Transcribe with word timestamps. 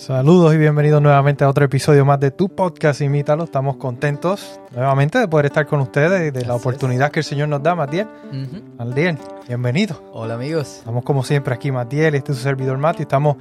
Saludos 0.00 0.54
y 0.54 0.56
bienvenidos 0.56 1.02
nuevamente 1.02 1.44
a 1.44 1.48
otro 1.50 1.62
episodio 1.62 2.06
más 2.06 2.18
de 2.18 2.30
tu 2.30 2.48
podcast 2.48 3.02
Imítalo. 3.02 3.44
Estamos 3.44 3.76
contentos 3.76 4.58
nuevamente 4.74 5.18
de 5.18 5.28
poder 5.28 5.44
estar 5.44 5.66
con 5.66 5.78
ustedes 5.80 6.28
y 6.28 6.30
de 6.30 6.46
la 6.46 6.54
oportunidad 6.54 7.10
que 7.10 7.20
el 7.20 7.24
Señor 7.24 7.50
nos 7.50 7.62
da, 7.62 7.74
Matiel. 7.74 8.08
Ujú. 8.28 8.62
Matiel, 8.78 9.18
bienvenido. 9.46 10.02
Hola 10.14 10.36
amigos. 10.36 10.76
Estamos 10.78 11.04
como 11.04 11.22
siempre 11.22 11.52
aquí, 11.52 11.70
Matiel, 11.70 12.14
este 12.14 12.32
es 12.32 12.38
su 12.38 12.44
servidor 12.44 12.78
Mati. 12.78 13.02
Estamos, 13.02 13.36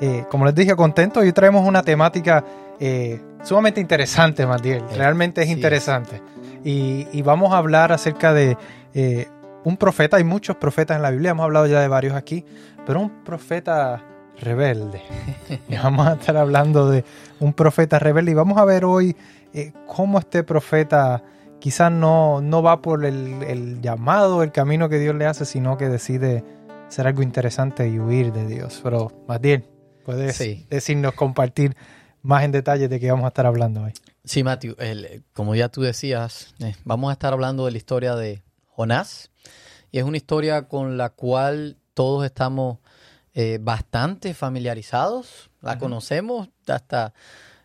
eh, 0.00 0.24
como 0.30 0.44
les 0.44 0.54
dije, 0.54 0.76
contentos 0.76 1.24
y 1.24 1.26
hoy 1.26 1.32
traemos 1.32 1.66
una 1.66 1.82
temática 1.82 2.44
eh, 2.78 3.20
sumamente 3.42 3.80
interesante, 3.80 4.46
Matiel. 4.46 4.84
Eh, 4.92 4.96
Realmente 4.96 5.40
es 5.40 5.48
sí. 5.48 5.54
interesante. 5.54 6.22
Y, 6.62 7.08
y 7.10 7.22
vamos 7.22 7.52
a 7.52 7.56
hablar 7.56 7.90
acerca 7.90 8.32
de 8.32 8.56
eh, 8.94 9.26
un 9.64 9.76
profeta. 9.76 10.18
Hay 10.18 10.24
muchos 10.24 10.54
profetas 10.58 10.94
en 10.96 11.02
la 11.02 11.10
Biblia, 11.10 11.32
hemos 11.32 11.42
hablado 11.42 11.66
ya 11.66 11.80
de 11.80 11.88
varios 11.88 12.14
aquí, 12.14 12.44
pero 12.86 13.00
un 13.00 13.24
profeta 13.24 14.00
rebelde. 14.40 15.02
y 15.68 15.76
vamos 15.76 16.06
a 16.06 16.14
estar 16.14 16.36
hablando 16.36 16.90
de 16.90 17.04
un 17.40 17.52
profeta 17.52 17.98
rebelde 17.98 18.32
y 18.32 18.34
vamos 18.34 18.58
a 18.58 18.64
ver 18.64 18.84
hoy 18.84 19.16
eh, 19.52 19.72
cómo 19.86 20.18
este 20.18 20.42
profeta 20.42 21.22
quizás 21.60 21.90
no, 21.90 22.40
no 22.40 22.62
va 22.62 22.82
por 22.82 23.04
el, 23.04 23.42
el 23.44 23.80
llamado, 23.80 24.42
el 24.42 24.52
camino 24.52 24.88
que 24.88 24.98
Dios 24.98 25.14
le 25.14 25.26
hace, 25.26 25.44
sino 25.44 25.78
que 25.78 25.88
decide 25.88 26.44
hacer 26.88 27.06
algo 27.06 27.22
interesante 27.22 27.88
y 27.88 27.98
huir 27.98 28.32
de 28.32 28.46
Dios. 28.46 28.80
Pero, 28.82 29.10
Matiel, 29.26 29.64
puedes 30.04 30.36
Sí. 30.36 30.66
decirnos, 30.68 31.14
compartir 31.14 31.76
más 32.22 32.44
en 32.44 32.52
detalle 32.52 32.88
de 32.88 33.00
qué 33.00 33.10
vamos 33.10 33.24
a 33.24 33.28
estar 33.28 33.46
hablando 33.46 33.82
hoy. 33.82 33.92
Sí, 34.24 34.42
Matthew, 34.44 34.74
el- 34.78 35.22
como 35.32 35.54
ya 35.54 35.68
tú 35.68 35.82
decías, 35.82 36.54
eh, 36.60 36.74
vamos 36.84 37.10
a 37.10 37.12
estar 37.12 37.32
hablando 37.32 37.64
de 37.66 37.72
la 37.72 37.78
historia 37.78 38.14
de 38.16 38.42
Jonás. 38.68 39.30
Y 39.90 39.98
es 39.98 40.04
una 40.04 40.16
historia 40.16 40.66
con 40.68 40.96
la 40.96 41.10
cual 41.10 41.76
todos 41.94 42.24
estamos 42.24 42.78
eh, 43.34 43.58
bastante 43.60 44.32
familiarizados. 44.34 45.50
La 45.60 45.78
conocemos 45.78 46.48
hasta... 46.66 47.12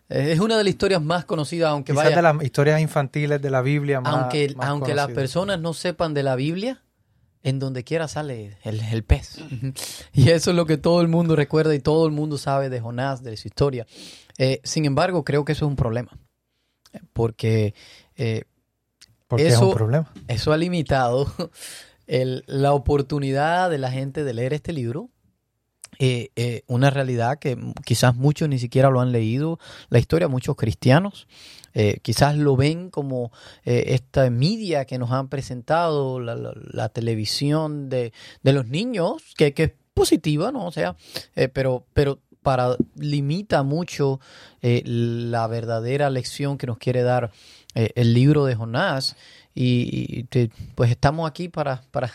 eh, 0.09 0.31
es 0.33 0.39
una 0.39 0.57
de 0.57 0.63
las 0.63 0.71
historias 0.71 1.01
más 1.01 1.25
conocidas, 1.25 1.69
aunque 1.71 1.91
Quizás 1.93 2.05
vaya... 2.05 2.15
de 2.15 2.21
las 2.21 2.43
historias 2.43 2.81
infantiles 2.81 3.41
de 3.41 3.49
la 3.49 3.61
Biblia 3.61 4.01
más 4.01 4.13
aunque 4.13 4.53
más 4.55 4.67
aunque 4.67 4.95
las 4.95 5.09
personas 5.11 5.59
no 5.59 5.73
sepan 5.73 6.13
de 6.13 6.23
la 6.23 6.35
Biblia, 6.35 6.81
en 7.43 7.59
donde 7.59 7.83
quiera 7.83 8.07
sale 8.07 8.57
el, 8.63 8.79
el 8.81 9.03
pez. 9.03 9.37
y 10.13 10.29
eso 10.31 10.49
es 10.51 10.55
lo 10.55 10.65
que 10.65 10.77
todo 10.77 11.01
el 11.01 11.07
mundo 11.07 11.35
recuerda 11.35 11.73
y 11.75 11.79
todo 11.79 12.05
el 12.05 12.11
mundo 12.13 12.37
sabe 12.37 12.69
de 12.69 12.79
Jonás, 12.81 13.21
de 13.23 13.37
su 13.37 13.47
historia. 13.47 13.85
Eh, 14.37 14.61
sin 14.63 14.85
embargo, 14.85 15.23
creo 15.23 15.45
que 15.45 15.51
eso 15.53 15.65
es 15.65 15.69
un 15.69 15.75
problema. 15.75 16.11
Porque 17.13 17.75
eh, 18.15 18.43
Porque 19.27 19.47
es 19.47 19.53
eso- 19.53 19.69
un 19.69 19.75
problema. 19.75 20.11
eso 20.27 20.51
ha 20.53 20.57
limitado 20.57 21.31
el- 22.07 22.43
la 22.47 22.73
oportunidad 22.73 23.69
de 23.69 23.77
la 23.77 23.91
gente 23.91 24.23
de 24.23 24.33
leer 24.33 24.53
este 24.53 24.73
libro. 24.73 25.09
Eh, 26.01 26.29
eh, 26.37 26.63
una 26.67 26.89
realidad 26.89 27.39
que 27.39 27.57
quizás 27.83 28.15
muchos 28.15 28.47
ni 28.47 28.57
siquiera 28.57 28.89
lo 28.89 29.01
han 29.01 29.11
leído, 29.11 29.59
la 29.89 29.99
historia, 29.99 30.29
muchos 30.29 30.55
cristianos, 30.55 31.27
eh, 31.73 31.99
quizás 32.01 32.37
lo 32.37 32.55
ven 32.55 32.89
como 32.89 33.33
eh, 33.65 33.83
esta 33.87 34.29
media 34.29 34.85
que 34.85 34.97
nos 34.97 35.11
han 35.11 35.27
presentado, 35.27 36.21
la, 36.21 36.35
la- 36.35 36.53
la 36.55 36.87
televisión 36.87 37.89
de, 37.89 38.13
de 38.43 38.53
los 38.53 38.65
niños, 38.67 39.33
que, 39.35 39.53
que 39.53 39.63
es 39.63 39.71
positiva, 39.93 40.53
¿no? 40.53 40.65
O 40.67 40.71
sea, 40.71 40.95
eh, 41.35 41.49
pero, 41.49 41.85
pero 41.93 42.19
para 42.41 42.77
limita 42.95 43.63
mucho 43.63 44.21
la 44.61 45.45
verdadera 45.47 46.09
lección 46.09 46.57
que 46.57 46.67
nos 46.67 46.77
quiere 46.77 47.01
dar 47.03 47.31
el 47.75 48.13
libro 48.13 48.45
de 48.45 48.55
Jonás. 48.55 49.17
Y, 49.61 50.23
pues 50.75 50.89
estamos 50.89 51.29
aquí 51.29 51.49
para, 51.49 51.81
para 51.91 52.09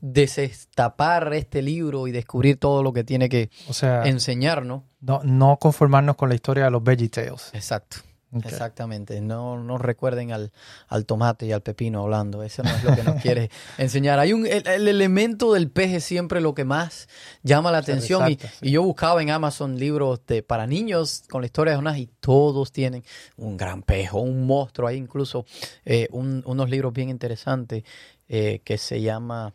desestapar 0.00 1.30
este 1.34 1.60
libro 1.60 2.06
y 2.06 2.10
descubrir 2.10 2.56
todo 2.56 2.82
lo 2.82 2.94
que 2.94 3.04
tiene 3.04 3.28
que 3.28 3.50
O 3.68 3.74
sea, 3.74 4.04
enseñarnos. 4.04 4.82
no, 5.00 5.20
no 5.22 5.58
conformarnos 5.58 6.16
con 6.16 6.30
la 6.30 6.36
historia 6.36 6.64
de 6.64 6.70
los 6.70 6.82
Veggie 6.82 7.10
Tales. 7.10 7.50
Exacto. 7.52 7.98
Exactamente, 8.32 9.20
no, 9.20 9.58
no 9.62 9.78
recuerden 9.78 10.32
al, 10.32 10.52
al 10.88 11.06
tomate 11.06 11.46
y 11.46 11.52
al 11.52 11.62
pepino 11.62 12.02
hablando, 12.02 12.42
eso 12.42 12.62
no 12.62 12.70
es 12.70 12.84
lo 12.84 12.94
que 12.94 13.02
nos 13.02 13.22
quiere 13.22 13.50
enseñar. 13.78 14.18
Hay 14.18 14.32
un, 14.34 14.46
el, 14.46 14.66
el 14.66 14.88
elemento 14.88 15.52
del 15.54 15.70
pez 15.70 15.92
es 15.94 16.04
siempre 16.04 16.40
lo 16.40 16.52
que 16.54 16.64
más 16.64 17.08
llama 17.42 17.70
la 17.72 17.78
atención 17.78 18.30
y, 18.32 18.34
sí. 18.36 18.46
y 18.62 18.70
yo 18.72 18.82
buscaba 18.82 19.22
en 19.22 19.30
Amazon 19.30 19.78
libros 19.78 20.20
de, 20.26 20.42
para 20.42 20.66
niños 20.66 21.22
con 21.30 21.40
la 21.40 21.46
historia 21.46 21.70
de 21.72 21.76
Jonás 21.76 21.96
y 21.98 22.08
todos 22.20 22.72
tienen 22.72 23.04
un 23.36 23.56
gran 23.56 23.82
pez 23.82 24.10
o 24.12 24.18
un 24.18 24.46
monstruo, 24.46 24.88
hay 24.88 24.96
incluso 24.98 25.46
eh, 25.84 26.08
un- 26.10 26.42
unos 26.46 26.68
libros 26.68 26.92
bien 26.92 27.08
interesantes 27.08 27.84
eh, 28.28 28.60
que 28.64 28.76
se 28.76 29.00
llama 29.00 29.54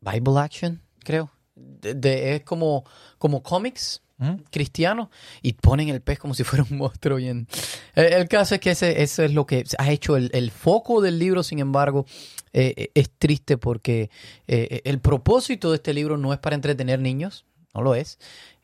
Bible 0.00 0.38
Action, 0.38 0.80
creo. 1.04 1.30
De- 1.54 1.94
de- 1.94 2.34
es 2.36 2.42
como, 2.42 2.84
como 3.18 3.42
cómics. 3.42 4.02
Cristianos 4.50 5.08
y 5.42 5.52
ponen 5.54 5.88
el 5.88 6.00
pez 6.00 6.18
como 6.18 6.34
si 6.34 6.44
fuera 6.44 6.64
un 6.68 6.76
monstruo. 6.76 7.18
Y 7.18 7.28
en- 7.28 7.46
el, 7.94 8.28
caso 8.28 8.54
es 8.54 8.60
que 8.60 8.70
ese, 8.70 9.02
eso 9.02 9.22
es 9.22 9.32
lo 9.32 9.46
que 9.46 9.64
ha 9.78 9.90
hecho 9.90 10.16
el, 10.16 10.30
el 10.32 10.50
foco 10.50 11.00
del 11.00 11.18
libro, 11.18 11.42
sin 11.42 11.58
embargo, 11.58 12.06
eh, 12.52 12.74
eh, 12.76 12.90
es 12.94 13.10
triste 13.10 13.56
porque 13.56 14.10
eh, 14.46 14.80
el 14.84 15.00
propósito 15.00 15.70
de 15.70 15.76
este 15.76 15.92
libro 15.94 16.16
no 16.16 16.32
es 16.32 16.38
para 16.38 16.56
entretener 16.56 17.00
niños, 17.00 17.44
no 17.74 17.82
lo 17.82 17.94
es. 17.94 18.18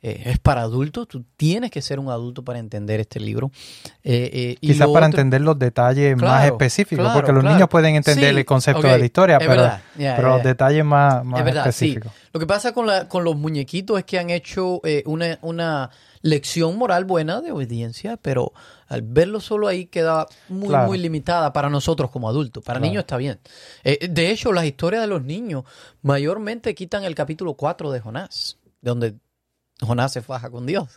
Eh, 0.06 0.22
es 0.26 0.38
para 0.38 0.60
adultos, 0.60 1.09
tú 1.09 1.25
tienes 1.37 1.70
que 1.70 1.81
ser 1.81 1.98
un 1.98 2.10
adulto 2.10 2.44
para 2.44 2.59
entender 2.59 3.00
este 3.00 3.19
libro. 3.20 3.50
Eh, 4.03 4.31
eh, 4.32 4.56
Quizás 4.60 4.81
para 4.88 4.91
otro- 4.91 5.04
entender 5.06 5.41
los 5.41 5.59
detalles 5.59 6.15
más 6.19 6.44
específicos, 6.44 7.04
claro, 7.04 7.15
porque 7.19 7.32
los 7.32 7.41
claro. 7.41 7.56
niños 7.56 7.69
pueden 7.70 7.97
entender 7.97 8.32
Sí, 8.34 8.38
el 8.38 8.44
concepto 8.44 8.82
de 8.87 8.98
la 8.98 9.04
historia, 9.04 9.38
es 9.38 9.47
pero, 9.48 9.70
pero 9.97 10.28
los 10.28 10.42
detalles 10.42 10.84
más, 10.84 11.25
más 11.25 11.41
Es 11.41 11.44
verdad, 11.47 11.62
sí. 11.65 11.69
específicos. 11.70 12.12
Lo 12.34 12.38
que 12.41 12.47
pasa 12.47 12.72
con, 12.75 12.87
la, 12.87 13.09
con 13.09 13.25
los 13.25 13.34
muñequitos 13.37 13.98
es 13.98 14.04
que 14.04 14.19
han 14.19 14.28
hecho 14.28 14.81
eh, 14.84 15.03
una, 15.06 15.38
una 15.41 15.88
lección 16.21 16.76
moral 16.76 17.04
buena 17.06 17.41
de 17.41 17.53
obediencia, 17.53 18.19
pero 18.19 18.53
al 18.88 19.00
verlo 19.03 19.41
solo 19.41 19.69
ahí 19.69 19.86
queda 19.86 20.26
muy, 20.50 20.69
Claro. 20.69 20.86
muy 20.86 20.98
limitada 20.98 21.53
para 21.54 21.71
nosotros 21.71 22.10
como 22.10 22.28
adultos. 22.28 22.62
Para 22.62 22.78
Claro. 22.78 22.91
niños 22.91 23.03
está 23.04 23.16
bien. 23.16 23.38
Eh, 23.84 24.06
de 24.09 24.31
hecho, 24.31 24.53
las 24.53 24.65
historias 24.66 25.00
de 25.03 25.06
los 25.09 25.22
niños 25.22 25.65
mayormente 26.03 26.75
quitan 26.75 27.04
el 27.04 27.15
capítulo 27.15 27.54
4 27.54 27.91
de 27.91 28.00
Jonás, 28.00 28.59
donde 28.82 29.15
Jonás 29.81 30.12
se 30.12 30.23
faja 30.23 30.51
con 30.51 30.67
Dios. 30.67 30.89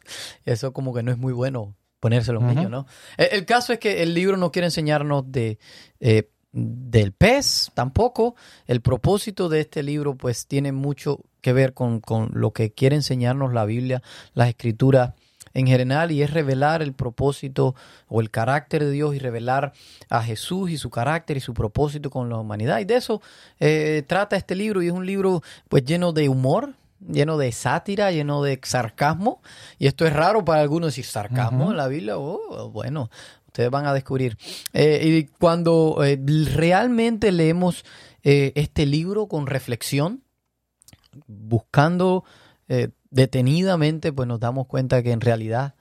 Eso 0.46 0.74
como 0.74 0.94
que 0.94 1.04
no 1.04 1.12
es 1.12 1.18
muy 1.18 1.34
bueno 1.34 1.76
ponérselo 2.00 2.40
a 2.40 2.44
un 2.44 2.56
niño, 2.56 2.70
¿no? 2.70 2.86
El, 3.18 3.28
el 3.32 3.46
caso 3.46 3.74
es 3.74 3.80
que 3.80 4.04
el 4.04 4.14
libro 4.14 4.38
no 4.38 4.52
quiere 4.52 4.68
enseñarnos 4.68 5.32
de... 5.32 5.60
eh, 6.00 6.30
del 6.54 7.12
pez 7.12 7.70
tampoco. 7.76 8.36
El 8.66 8.82
propósito 8.82 9.48
de 9.48 9.60
este 9.60 9.84
libro 9.84 10.16
pues 10.16 10.48
tiene 10.48 10.72
mucho 10.72 11.20
que 11.42 11.54
ver 11.54 11.74
con, 11.74 12.00
con 12.00 12.32
lo 12.34 12.52
que 12.52 12.72
quiere 12.72 12.96
enseñarnos 12.96 13.54
la 13.54 13.66
Biblia, 13.66 14.02
las 14.34 14.50
escrituras 14.50 15.14
en 15.54 15.68
general 15.68 16.12
y 16.12 16.24
es 16.24 16.32
revelar 16.32 16.82
el 16.82 16.94
propósito 16.94 17.76
o 18.08 18.22
el 18.22 18.32
carácter 18.32 18.84
de 18.84 18.92
Dios 18.92 19.14
y 19.14 19.20
revelar 19.20 19.74
a 20.10 20.24
Jesús 20.24 20.72
y 20.72 20.78
su 20.78 20.90
carácter 20.90 21.38
y 21.38 21.42
su 21.42 21.54
propósito 21.54 22.10
con 22.10 22.30
la 22.30 22.38
humanidad. 22.38 22.80
Y 22.80 22.86
de 22.86 22.96
eso 22.96 23.22
eh, 23.60 24.04
trata 24.08 24.36
este 24.36 24.56
libro 24.56 24.82
y 24.82 24.88
es 24.88 24.94
un 24.94 25.06
libro 25.06 25.44
pues 25.70 25.84
lleno 25.84 26.12
de 26.12 26.30
humor, 26.30 26.74
lleno 27.00 27.38
de 27.38 27.52
sátira, 27.52 28.12
lleno 28.12 28.41
de 28.44 28.59
sarcasmo. 28.63 29.41
Y 29.80 29.88
esto 29.88 30.06
es 30.06 30.13
raro 30.13 30.44
para 30.46 30.62
algunos 30.62 30.90
decir 30.90 31.06
sarcasmo 31.06 31.72
en 31.72 31.78
la 31.78 31.88
Biblia. 31.88 32.18
Oh, 32.18 32.69
bueno, 32.72 33.09
ustedes 33.47 33.69
van 33.69 33.85
a 33.85 33.94
descubrir. 33.94 34.38
Eh, 34.74 35.02
y 35.03 35.25
cuando 35.38 36.03
eh, 36.03 36.19
realmente 36.53 37.31
leemos 37.31 37.84
eh, 38.24 38.52
este 38.56 38.86
libro 38.86 39.28
con 39.28 39.47
reflexión, 39.47 40.24
buscando 41.27 42.24
detenidamente, 43.10 44.12
pues 44.12 44.27
nos 44.27 44.39
damos 44.39 44.68
cuenta 44.68 45.01
que 45.01 45.12
en 45.12 45.22
realidad 45.22 45.75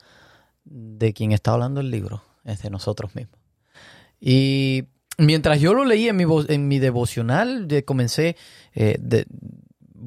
de 0.63 1.13
quien 1.13 1.31
está 1.33 1.51
hablando 1.51 1.81
el 1.81 1.91
libro 1.91 2.23
es 2.45 2.61
de 2.61 2.69
nosotros 2.69 3.13
mismos. 3.15 3.37
Y 4.19 4.85
mientras 5.17 5.59
yo 5.59 5.73
lo 5.73 5.85
leí 5.85 6.07
en 6.07 6.15
mi, 6.15 6.23
en 6.47 6.67
mi 6.67 6.79
devocional, 6.79 7.67
de- 7.67 7.83
comencé, 7.83 8.35
eh, 8.73 8.95
de- 8.99 9.25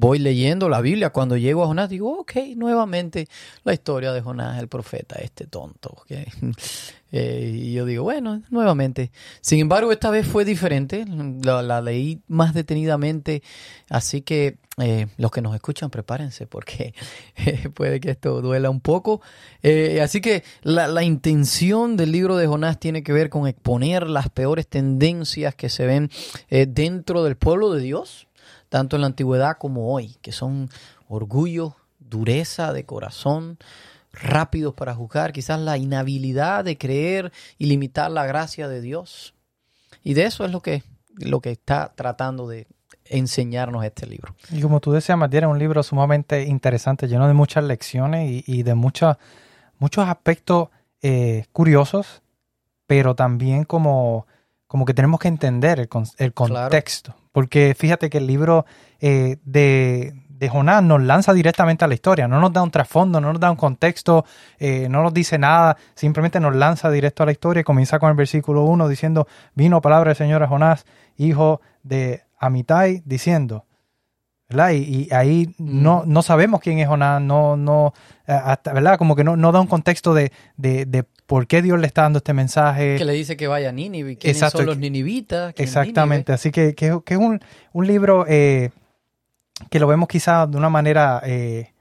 voy 0.01 0.17
leyendo 0.17 0.67
la 0.67 0.81
Biblia, 0.81 1.11
cuando 1.11 1.37
llego 1.37 1.63
a 1.63 1.67
Jonás 1.67 1.87
digo, 1.87 2.21
ok, 2.21 2.33
nuevamente 2.55 3.27
la 3.63 3.71
historia 3.71 4.11
de 4.11 4.21
Jonás, 4.21 4.59
el 4.59 4.67
profeta, 4.67 5.15
este 5.19 5.45
tonto. 5.45 6.03
que 6.07 6.27
Eh, 7.13 7.51
y 7.53 7.73
yo 7.73 7.85
digo, 7.85 8.03
bueno, 8.03 8.41
nuevamente. 8.51 9.11
Sin 9.41 9.59
embargo, 9.59 9.91
esta 9.91 10.09
vez 10.09 10.25
fue 10.25 10.45
diferente. 10.45 11.03
La, 11.43 11.81
leí 11.81 12.21
más 12.29 12.53
detenidamente. 12.53 13.43
Así 13.89 14.21
que 14.21 14.59
eh, 14.77 15.07
los 15.17 15.29
que 15.29 15.41
nos 15.41 15.53
escuchan, 15.53 15.89
prepárense 15.89 16.47
porque 16.47 16.93
puede 17.73 17.99
que 17.99 18.11
esto 18.11 18.39
duela 18.41 18.69
un 18.69 18.79
poco. 18.79 19.21
Eh, 19.61 19.99
así 20.01 20.21
que 20.21 20.45
la, 20.61 20.87
la 20.87 21.03
intención 21.03 21.97
del 21.97 22.13
libro 22.13 22.37
de 22.37 22.47
Jonás 22.47 22.79
tiene 22.79 23.03
que 23.03 23.11
ver 23.11 23.29
con 23.29 23.45
exponer 23.45 24.07
las 24.07 24.29
peores 24.29 24.65
tendencias 24.67 25.53
que 25.53 25.67
se 25.67 25.85
ven 25.85 26.09
dentro 26.49 27.25
del 27.25 27.35
pueblo 27.35 27.73
de 27.73 27.81
Dios 27.81 28.29
tanto 28.71 28.95
en 28.95 29.01
la 29.01 29.07
antigüedad 29.07 29.57
como 29.57 29.93
hoy, 29.93 30.15
que 30.21 30.31
son 30.31 30.69
orgullo, 31.09 31.75
dureza 31.99 32.71
de 32.71 32.85
corazón, 32.85 33.57
rápidos 34.13 34.73
para 34.73 34.95
juzgar, 34.95 35.33
quizás 35.33 35.59
la 35.59 35.77
inhabilidad 35.77 36.63
de 36.63 36.77
creer 36.77 37.33
y 37.57 37.65
limitar 37.65 38.09
la 38.09 38.25
gracia 38.25 38.69
de 38.69 38.79
Dios. 38.79 39.33
Y 40.03 40.13
de 40.13 40.23
eso 40.23 40.45
es 40.45 40.51
lo 40.51 40.61
que, 40.61 40.83
lo 41.17 41.41
que 41.41 41.51
está 41.51 41.91
tratando 41.95 42.47
de 42.47 42.65
enseñarnos 43.03 43.83
este 43.83 44.07
libro. 44.07 44.35
Y 44.49 44.61
como 44.61 44.79
tú 44.79 44.93
decías, 44.93 45.17
Matías, 45.17 45.43
es 45.43 45.49
un 45.49 45.59
libro 45.59 45.83
sumamente 45.83 46.45
interesante, 46.45 47.09
lleno 47.09 47.27
de 47.27 47.33
muchas 47.33 47.65
lecciones 47.65 48.29
y, 48.31 48.43
y 48.47 48.63
de 48.63 48.73
muchos 48.73 49.17
muchos 49.79 50.07
aspectos 50.07 50.69
eh, 51.01 51.43
curiosos, 51.51 52.21
pero 52.87 53.15
también 53.15 53.65
como, 53.65 54.27
como 54.65 54.85
que 54.85 54.93
tenemos 54.93 55.19
que 55.19 55.27
entender 55.27 55.79
el, 55.81 55.89
el 56.19 56.33
contexto. 56.33 57.15
Porque 57.31 57.75
fíjate 57.77 58.09
que 58.09 58.17
el 58.17 58.27
libro 58.27 58.65
eh, 58.99 59.37
de, 59.43 60.13
de 60.41 60.49
Jonás 60.49 60.83
nos 60.83 61.01
lanza 61.03 61.33
directamente 61.33 61.85
a 61.85 61.87
la 61.87 61.93
historia, 61.93 62.27
no 62.27 62.39
nos 62.39 62.51
da 62.51 62.63
un 62.63 62.71
trasfondo, 62.71 63.21
no 63.21 63.31
nos 63.31 63.39
da 63.39 63.51
un 63.51 63.57
contexto, 63.57 64.25
eh, 64.57 64.87
no 64.89 65.03
nos 65.03 65.13
dice 65.13 65.37
nada, 65.37 65.77
simplemente 65.93 66.39
nos 66.39 66.55
lanza 66.55 66.89
directo 66.89 67.21
a 67.21 67.27
la 67.27 67.31
historia 67.31 67.61
y 67.61 67.63
comienza 67.63 67.99
con 67.99 68.09
el 68.09 68.15
versículo 68.15 68.63
1 68.63 68.87
diciendo, 68.87 69.27
vino 69.53 69.81
palabra 69.81 70.09
del 70.09 70.17
Señor 70.17 70.41
a 70.41 70.47
Jonás, 70.47 70.85
hijo 71.15 71.61
de 71.83 72.23
Amitai, 72.39 73.03
diciendo, 73.05 73.65
¿verdad? 74.49 74.71
Y, 74.71 74.77
y 74.77 75.13
ahí 75.13 75.53
no, 75.59 76.03
no 76.07 76.23
sabemos 76.23 76.59
quién 76.59 76.79
es 76.79 76.87
Jonás, 76.87 77.21
no, 77.21 77.55
no, 77.55 77.93
eh, 78.25 78.33
hasta, 78.33 78.73
¿verdad? 78.73 78.97
Como 78.97 79.15
que 79.15 79.23
no, 79.23 79.37
no 79.37 79.51
da 79.51 79.61
un 79.61 79.67
contexto 79.67 80.15
de, 80.15 80.31
de, 80.57 80.85
de 80.85 81.05
por 81.31 81.47
qué 81.47 81.61
Dios 81.61 81.79
le 81.79 81.87
está 81.87 82.01
dando 82.01 82.17
este 82.17 82.33
mensaje. 82.33 82.97
Que 82.97 83.05
le 83.05 83.13
dice 83.13 83.37
que 83.37 83.47
vaya 83.47 83.69
a 83.69 83.71
Nínive, 83.71 84.17
quiénes 84.17 84.35
Exacto, 84.35 84.57
son 84.57 84.65
los 84.65 84.77
ninivitas. 84.77 85.53
¿Quién 85.53 85.63
es 85.63 85.69
Exactamente, 85.69 86.33
así 86.33 86.51
que, 86.51 86.75
que, 86.75 86.99
que 87.05 87.13
es 87.13 87.19
un, 87.21 87.39
un 87.71 87.87
libro 87.87 88.25
eh, 88.27 88.71
que 89.69 89.79
lo 89.79 89.87
vemos 89.87 90.09
quizás 90.09 90.51
de 90.51 90.57
una 90.57 90.67
manera 90.67 91.21
eh, 91.23 91.71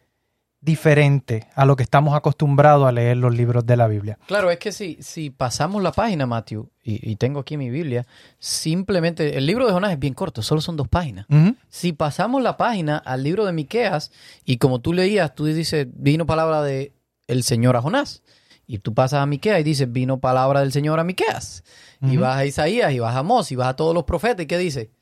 diferente 0.60 1.48
a 1.56 1.64
lo 1.64 1.74
que 1.74 1.82
estamos 1.82 2.14
acostumbrados 2.14 2.86
a 2.86 2.92
leer 2.92 3.16
los 3.16 3.36
libros 3.36 3.66
de 3.66 3.76
la 3.76 3.88
Biblia. 3.88 4.20
Claro, 4.28 4.52
es 4.52 4.58
que 4.60 4.70
si, 4.70 4.98
si 5.00 5.30
pasamos 5.30 5.82
la 5.82 5.90
página, 5.90 6.26
Matthew, 6.26 6.70
y, 6.84 7.10
y 7.10 7.16
tengo 7.16 7.40
aquí 7.40 7.56
mi 7.56 7.70
Biblia, 7.70 8.06
simplemente 8.38 9.36
el 9.36 9.46
libro 9.46 9.66
de 9.66 9.72
Jonás 9.72 9.90
es 9.90 9.98
bien 9.98 10.14
corto, 10.14 10.42
solo 10.42 10.60
son 10.60 10.76
dos 10.76 10.86
páginas. 10.86 11.26
Si 11.68 11.92
pasamos 11.92 12.40
la 12.40 12.56
página 12.56 12.98
al 12.98 13.24
libro 13.24 13.46
de 13.46 13.52
Miqueas, 13.52 14.12
y 14.44 14.58
como 14.58 14.78
tú 14.78 14.92
leías, 14.92 15.34
tú 15.34 15.46
dices, 15.46 15.88
vino 15.92 16.24
palabra 16.24 16.62
de 16.62 16.92
el 17.26 17.42
Señor 17.42 17.74
a 17.74 17.82
Jonás. 17.82 18.22
Y 18.70 18.78
tú 18.78 18.94
pasas 18.94 19.18
a 19.18 19.26
Miqueas 19.26 19.58
y 19.58 19.64
dices, 19.64 19.90
vino 19.90 20.20
palabra 20.20 20.60
del 20.60 20.70
Señor 20.70 21.00
a 21.00 21.04
Miqueas. 21.04 21.64
Y 22.02 22.18
vas 22.18 22.36
a 22.36 22.46
Isaías, 22.46 22.92
y 22.92 23.00
vas 23.00 23.16
a 23.16 23.18
Amós, 23.18 23.50
y 23.50 23.56
vas 23.56 23.66
a 23.66 23.74
todos 23.74 23.92
los 23.92 24.04
profetas, 24.04 24.44
¿y 24.44 24.46
qué 24.46 24.58
dice? 24.58 24.92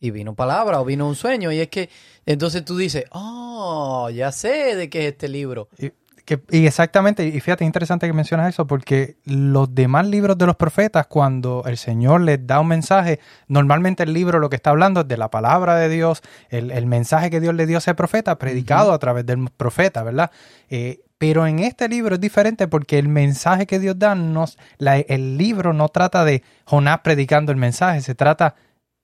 Y 0.00 0.10
vino 0.10 0.34
palabra, 0.34 0.80
o 0.80 0.84
vino 0.84 1.06
un 1.06 1.14
sueño, 1.14 1.52
y 1.52 1.60
es 1.60 1.68
que, 1.68 1.88
entonces 2.26 2.64
tú 2.64 2.76
dices, 2.76 3.04
oh, 3.12 4.10
ya 4.10 4.32
sé 4.32 4.74
de 4.74 4.90
qué 4.90 5.06
es 5.06 5.12
este 5.12 5.28
libro. 5.28 5.68
Y, 5.78 5.92
que- 6.24 6.40
y 6.50 6.66
exactamente, 6.66 7.26
y 7.26 7.40
fíjate, 7.40 7.64
interesante 7.64 8.06
que 8.06 8.12
mencionas 8.12 8.48
eso, 8.48 8.66
porque 8.66 9.16
los 9.24 9.74
demás 9.74 10.06
libros 10.06 10.38
de 10.38 10.46
los 10.46 10.56
profetas, 10.56 11.06
cuando 11.06 11.62
el 11.66 11.76
Señor 11.76 12.20
les 12.20 12.46
da 12.46 12.60
un 12.60 12.68
mensaje, 12.68 13.18
normalmente 13.48 14.02
el 14.04 14.12
libro 14.12 14.38
lo 14.38 14.48
que 14.48 14.56
está 14.56 14.70
hablando 14.70 15.00
es 15.00 15.08
de 15.08 15.16
la 15.16 15.30
palabra 15.30 15.76
de 15.76 15.88
Dios, 15.88 16.22
el, 16.50 16.70
el 16.70 16.86
mensaje 16.86 17.30
que 17.30 17.40
Dios 17.40 17.54
le 17.54 17.66
dio 17.66 17.76
a 17.76 17.78
ese 17.78 17.94
profeta, 17.94 18.38
predicado 18.38 18.92
a 18.92 18.98
través 18.98 19.26
del 19.26 19.48
profeta, 19.56 20.02
¿verdad? 20.02 20.30
Eh, 20.70 21.00
pero 21.18 21.46
en 21.46 21.60
este 21.60 21.88
libro 21.88 22.16
es 22.16 22.20
diferente 22.20 22.66
porque 22.66 22.98
el 22.98 23.08
mensaje 23.08 23.66
que 23.66 23.78
Dios 23.78 23.98
da, 23.98 24.14
no, 24.14 24.44
la- 24.78 24.98
el 24.98 25.38
libro 25.38 25.72
no 25.72 25.88
trata 25.88 26.24
de 26.24 26.42
Jonás 26.64 27.00
predicando 27.00 27.52
el 27.52 27.58
mensaje, 27.58 28.00
se 28.00 28.14
trata 28.14 28.54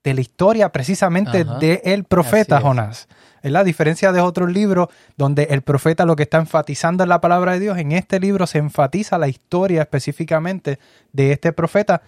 de 0.08 0.14
la 0.14 0.20
historia 0.20 0.70
precisamente 0.72 1.44
del 1.44 2.04
profeta. 2.04 2.60
Jonás. 2.60 3.08
Es 3.42 3.52
la 3.52 3.62
diferencia 3.62 4.10
de 4.10 4.20
otros 4.20 4.50
libros 4.52 4.88
donde 5.16 5.44
el 5.50 5.62
profeta 5.62 6.04
lo 6.04 6.16
que 6.16 6.24
está 6.24 6.38
enfatizando 6.38 7.04
es 7.04 7.08
la 7.08 7.20
palabra 7.20 7.52
de 7.52 7.60
Dios. 7.60 7.78
En 7.78 7.92
este 7.92 8.18
libro 8.18 8.46
se 8.48 8.58
enfatiza 8.58 9.16
la 9.16 9.28
historia 9.28 9.82
específicamente 9.82 10.78
de 11.12 11.32
este 11.32 11.52
profeta. 11.52 12.02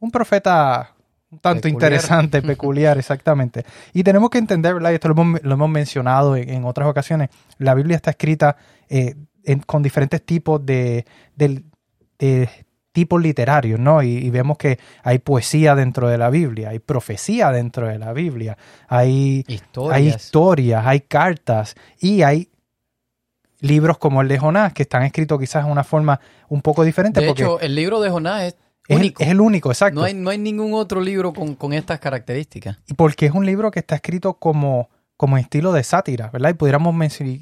Un 0.00 0.10
profeta 0.10 0.94
un 1.30 1.38
tanto 1.38 1.62
Peculiar. 1.62 1.92
interesante, 1.92 2.42
peculiar, 2.42 2.98
exactamente. 2.98 3.64
Y 3.94 4.02
tenemos 4.02 4.28
que 4.28 4.38
entender, 4.38 4.74
¿verdad? 4.74 4.90
Y 4.90 4.94
esto 4.94 5.08
lo 5.08 5.14
hemos, 5.22 5.42
lo 5.42 5.54
hemos 5.54 5.70
mencionado 5.70 6.36
en, 6.36 6.50
en 6.50 6.64
otras 6.66 6.86
ocasiones. 6.88 7.30
La 7.58 7.74
Biblia 7.74 7.96
está 7.96 8.10
escrita 8.10 8.56
eh, 8.90 9.14
en- 9.44 9.60
con 9.60 9.82
diferentes 9.82 10.20
tipos 10.26 10.66
de, 10.66 11.06
de- 11.36 11.62
de 12.18 12.50
tipos 12.92 13.20
literarios, 13.20 13.80
¿no? 13.80 14.02
Y, 14.02 14.18
y 14.18 14.30
vemos 14.30 14.58
que 14.58 14.78
hay 15.02 15.18
poesía 15.18 15.74
dentro 15.74 16.08
de 16.08 16.18
la 16.18 16.30
Biblia, 16.30 16.70
hay 16.70 16.78
profecía 16.78 17.50
dentro 17.50 17.88
de 17.88 17.98
la 17.98 18.12
Biblia, 18.12 18.56
hay 18.88 19.44
Historias. 19.48 19.96
hay 19.96 20.08
historias, 20.08 20.86
hay 20.86 21.00
cartas 21.00 21.74
y 21.98 22.22
hay 22.22 22.48
libros 23.60 23.98
como 23.98 24.22
el 24.22 24.28
de 24.28 24.38
Jonás 24.38 24.72
que 24.72 24.82
están 24.82 25.02
escritos 25.04 25.38
quizás 25.40 25.64
de 25.64 25.70
una 25.70 25.84
forma 25.84 26.20
un 26.48 26.62
poco 26.62 26.84
diferente 26.84 27.20
de 27.20 27.26
porque 27.26 27.42
hecho, 27.42 27.60
el 27.60 27.74
libro 27.74 28.00
de 28.00 28.10
Jonás 28.10 28.42
es 28.42 28.56
es, 28.88 28.96
el, 28.96 29.02
único. 29.02 29.22
es 29.22 29.28
el 29.28 29.40
único, 29.40 29.70
exacto. 29.70 30.00
No 30.00 30.06
hay, 30.06 30.14
no 30.14 30.30
hay 30.30 30.38
ningún 30.38 30.74
otro 30.74 31.00
libro 31.00 31.32
con, 31.32 31.54
con 31.54 31.72
estas 31.72 32.00
características. 32.00 32.78
Y 32.88 32.94
porque 32.94 33.26
es 33.26 33.32
un 33.32 33.46
libro 33.46 33.70
que 33.70 33.78
está 33.78 33.94
escrito 33.94 34.34
como, 34.34 34.90
como 35.16 35.38
estilo 35.38 35.72
de 35.72 35.84
sátira, 35.84 36.30
¿verdad? 36.30 36.50
Y 36.50 36.54
pudiéramos 36.54 36.92
mencionar 36.92 37.38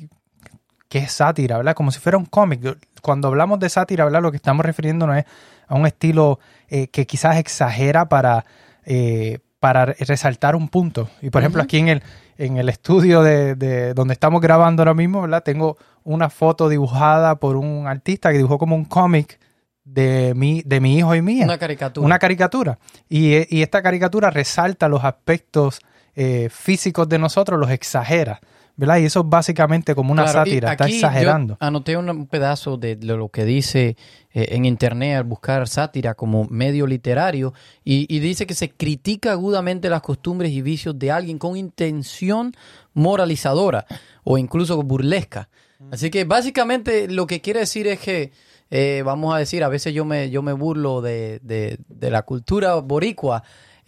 qué 0.88 0.98
es 0.98 1.12
sátira, 1.12 1.56
¿verdad? 1.56 1.74
Como 1.74 1.92
si 1.92 1.98
fuera 1.98 2.18
un 2.18 2.26
cómic. 2.26 2.60
Cuando 3.00 3.28
hablamos 3.28 3.58
de 3.58 3.68
sátira, 3.68 4.04
¿verdad? 4.04 4.22
Lo 4.22 4.30
que 4.30 4.36
estamos 4.36 4.64
refiriéndonos 4.64 5.18
es 5.18 5.24
a 5.66 5.74
un 5.74 5.86
estilo 5.86 6.38
eh, 6.68 6.88
que 6.88 7.06
quizás 7.06 7.36
exagera 7.38 8.08
para, 8.08 8.44
eh, 8.84 9.38
para 9.58 9.86
resaltar 9.86 10.56
un 10.56 10.68
punto. 10.68 11.08
Y 11.22 11.30
por 11.30 11.42
ejemplo, 11.42 11.62
aquí 11.62 11.78
en 11.78 11.88
el, 11.88 12.02
en 12.38 12.56
el 12.56 12.68
estudio 12.68 13.22
de, 13.22 13.54
de 13.54 13.94
donde 13.94 14.14
estamos 14.14 14.40
grabando 14.40 14.82
ahora 14.82 14.94
mismo, 14.94 15.20
¿verdad? 15.22 15.42
Tengo 15.42 15.76
una 16.02 16.30
foto 16.30 16.68
dibujada 16.68 17.36
por 17.36 17.56
un 17.56 17.86
artista 17.86 18.30
que 18.32 18.38
dibujó 18.38 18.58
como 18.58 18.74
un 18.74 18.84
cómic 18.84 19.38
de 19.84 20.34
mi, 20.36 20.62
de 20.64 20.80
mi 20.80 20.98
hijo 20.98 21.14
y 21.14 21.22
mía 21.22 21.44
Una 21.44 21.58
caricatura. 21.58 22.06
una 22.06 22.18
caricatura. 22.18 22.78
Y, 23.08 23.34
eh, 23.34 23.46
y 23.50 23.62
esta 23.62 23.82
caricatura 23.82 24.30
resalta 24.30 24.88
los 24.88 25.04
aspectos 25.04 25.80
eh, 26.14 26.48
físicos 26.50 27.08
de 27.08 27.18
nosotros, 27.18 27.58
los 27.58 27.70
exagera. 27.70 28.40
¿Verdad? 28.76 28.98
Y 28.98 29.04
eso 29.04 29.20
es 29.20 29.26
básicamente 29.28 29.94
como 29.94 30.12
una 30.12 30.22
Claro, 30.24 30.38
sátira, 30.40 30.72
está 30.72 30.84
aquí 30.84 30.94
exagerando. 30.94 31.54
yo 31.60 31.66
anoté 31.66 31.96
un- 31.98 32.08
un 32.08 32.26
pedazo 32.26 32.76
de 32.78 32.96
lo 32.96 33.28
que 33.28 33.44
dice 33.44 33.96
eh, 34.32 34.46
en 34.52 34.64
internet 34.64 35.16
al 35.18 35.24
buscar 35.24 35.68
sátira 35.68 36.14
como 36.14 36.46
medio 36.48 36.86
literario 36.86 37.52
y, 37.84 38.06
y 38.14 38.20
dice 38.20 38.46
que 38.46 38.54
se 38.54 38.70
critica 38.70 39.32
agudamente 39.32 39.90
las 39.90 40.00
costumbres 40.02 40.52
y 40.52 40.62
vicios 40.62 40.98
de 40.98 41.10
alguien 41.10 41.38
con 41.38 41.56
intención 41.56 42.52
moralizadora 42.94 43.86
o 44.24 44.38
incluso 44.38 44.80
burlesca. 44.82 45.48
Así 45.90 46.10
que 46.10 46.24
básicamente 46.24 47.08
lo 47.08 47.26
que 47.26 47.40
quiere 47.40 47.60
decir 47.60 47.86
es 47.86 47.98
que, 48.00 48.32
eh, 48.70 49.02
vamos 49.04 49.34
a 49.34 49.38
decir, 49.38 49.64
a 49.64 49.68
veces 49.68 49.92
yo 49.94 50.04
me, 50.04 50.30
yo 50.30 50.42
me 50.42 50.52
burlo 50.52 51.00
de, 51.00 51.40
de- 51.42 51.78
de 51.88 52.10
la 52.10 52.22
cultura 52.22 52.74
boricua. 52.76 53.42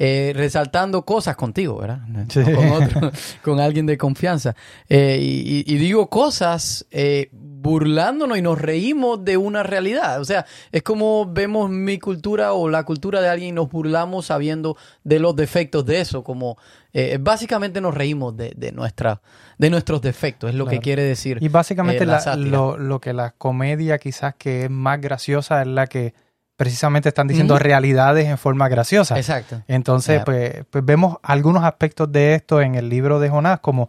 Eh, 0.05 0.33
resaltando 0.35 1.05
cosas 1.05 1.37
contigo, 1.37 1.79
¿verdad? 1.79 2.01
No 2.09 2.25
con 2.57 2.71
otro, 2.73 3.13
con 3.45 3.61
alguien 3.61 3.87
de 3.87 3.97
confianza. 3.97 4.57
Eh, 4.89 5.19
y, 5.21 5.77
digo 5.77 6.09
cosas 6.09 6.85
eh, 6.91 7.29
burlándonos 7.31 8.37
y 8.37 8.43
nos 8.43 8.61
reímos 8.61 9.25
de 9.25 9.37
una 9.37 9.63
realidad. 9.63 10.21
O 10.21 10.25
sea, 10.25 10.45
es 10.73 10.83
como 10.83 11.33
vemos 11.33 11.71
mi 11.71 12.01
cultura 12.01 12.53
o 12.53 12.69
la 12.69 12.83
cultura 12.83 13.21
de 13.21 13.29
alguien 13.29 13.51
y 13.51 13.53
nos 13.53 13.71
burlamos 13.71 14.27
sabiendo 14.27 14.77
de 15.05 15.21
los 15.21 15.37
defectos 15.37 15.87
de 15.87 16.01
eso. 16.01 16.25
Como 16.25 16.59
eh, 16.93 17.19
básicamente 17.21 17.81
nos 17.81 17.95
reímos 17.95 18.37
de, 18.37 18.55
de 18.57 18.73
nuestra, 18.73 19.23
de 19.57 19.71
nuestros 19.71 20.03
defectos, 20.03 20.51
es 20.51 20.57
lo 20.57 20.67
que 20.67 20.81
quiere 20.81 21.05
decir. 21.05 21.39
Y 21.41 21.47
básicamente 21.47 22.03
eh, 22.03 22.07
la 22.07 22.15
la- 22.15 22.21
sátira. 22.21 22.51
lo, 22.51 22.77
lo 22.77 23.01
que 23.01 23.13
la 23.13 23.31
comedia 23.31 23.99
quizás 23.99 24.35
que 24.37 24.65
es 24.65 24.71
más 24.71 25.01
graciosa 25.01 25.63
es 25.63 25.69
la 25.69 25.87
que 25.87 26.13
precisamente 26.63 27.09
están 27.09 27.27
diciendo 27.27 27.59
realidades 27.59 28.29
en 28.29 28.39
forma 28.39 28.69
graciosa. 28.69 29.17
Exacto. 29.17 29.63
Entonces, 29.67 30.23
pues, 30.25 30.65
pues 30.71 30.85
vemos 30.85 31.17
algunos 31.25 31.65
aspectos 31.65 32.13
de 32.13 32.37
esto 32.37 32.61
en 32.61 32.77
el 32.77 32.89
libro 32.89 33.19
de 33.19 33.29
Jonás 33.29 33.59
como, 33.59 33.89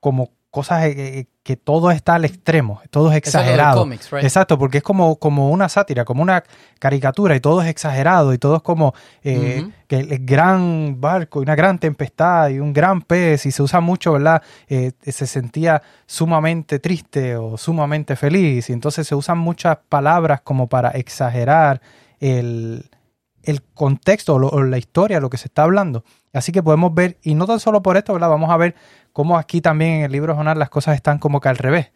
como 0.00 0.30
cosas 0.50 0.84
eh, 0.86 0.94
eh, 0.96 1.26
que 1.42 1.56
todo 1.56 1.90
está 1.90 2.14
al 2.14 2.24
extremo, 2.24 2.80
todo 2.90 3.10
es 3.10 3.16
exagerado. 3.16 3.80
right? 3.82 4.24
Exacto, 4.24 4.58
porque 4.58 4.78
es 4.78 4.82
como, 4.84 5.16
como 5.16 5.50
una 5.50 5.68
sátira, 5.68 6.04
como 6.04 6.22
una 6.22 6.42
caricatura 6.78 7.36
y 7.36 7.40
todo 7.40 7.60
es 7.62 7.68
exagerado 7.68 8.32
y 8.32 8.38
todo 8.38 8.56
es 8.56 8.62
como 8.62 8.94
eh, 9.22 9.60
que 9.86 9.96
el 9.96 10.24
gran 10.24 11.00
barco 11.00 11.40
y 11.40 11.42
una 11.42 11.54
gran 11.54 11.78
tempestad 11.78 12.48
y 12.48 12.60
un 12.60 12.72
gran 12.72 13.02
pez 13.02 13.44
y 13.46 13.50
se 13.52 13.62
usa 13.62 13.80
mucho, 13.80 14.12
¿verdad? 14.12 14.42
Eh, 14.68 14.92
se 15.02 15.26
sentía 15.26 15.82
sumamente 16.06 16.78
triste 16.78 17.36
o 17.36 17.56
sumamente 17.58 18.16
feliz 18.16 18.70
y 18.70 18.72
entonces 18.72 19.06
se 19.06 19.14
usan 19.14 19.38
muchas 19.38 19.76
palabras 19.88 20.40
como 20.42 20.66
para 20.68 20.90
exagerar 20.90 21.80
el, 22.20 22.90
el 23.42 23.62
contexto 23.74 24.34
o, 24.34 24.38
lo- 24.38 24.48
o 24.48 24.62
la 24.62 24.78
historia, 24.78 25.20
lo 25.20 25.30
que 25.30 25.36
se 25.38 25.46
está 25.48 25.62
hablando. 25.62 26.04
Así 26.32 26.52
que 26.52 26.62
podemos 26.62 26.94
ver, 26.94 27.16
y 27.22 27.34
no 27.34 27.46
tan 27.46 27.58
solo 27.58 27.82
por 27.82 27.96
esto, 27.96 28.12
¿verdad? 28.12 28.28
Vamos 28.28 28.50
a 28.50 28.56
ver 28.58 28.74
cómo 29.18 29.36
aquí 29.36 29.60
también 29.60 29.94
en 29.94 30.02
el 30.04 30.12
libro 30.12 30.36
Jonás 30.36 30.56
las 30.56 30.70
cosas 30.70 30.94
están 30.94 31.18
como 31.18 31.40
que 31.40 31.48
al 31.48 31.56
revés. 31.56 31.90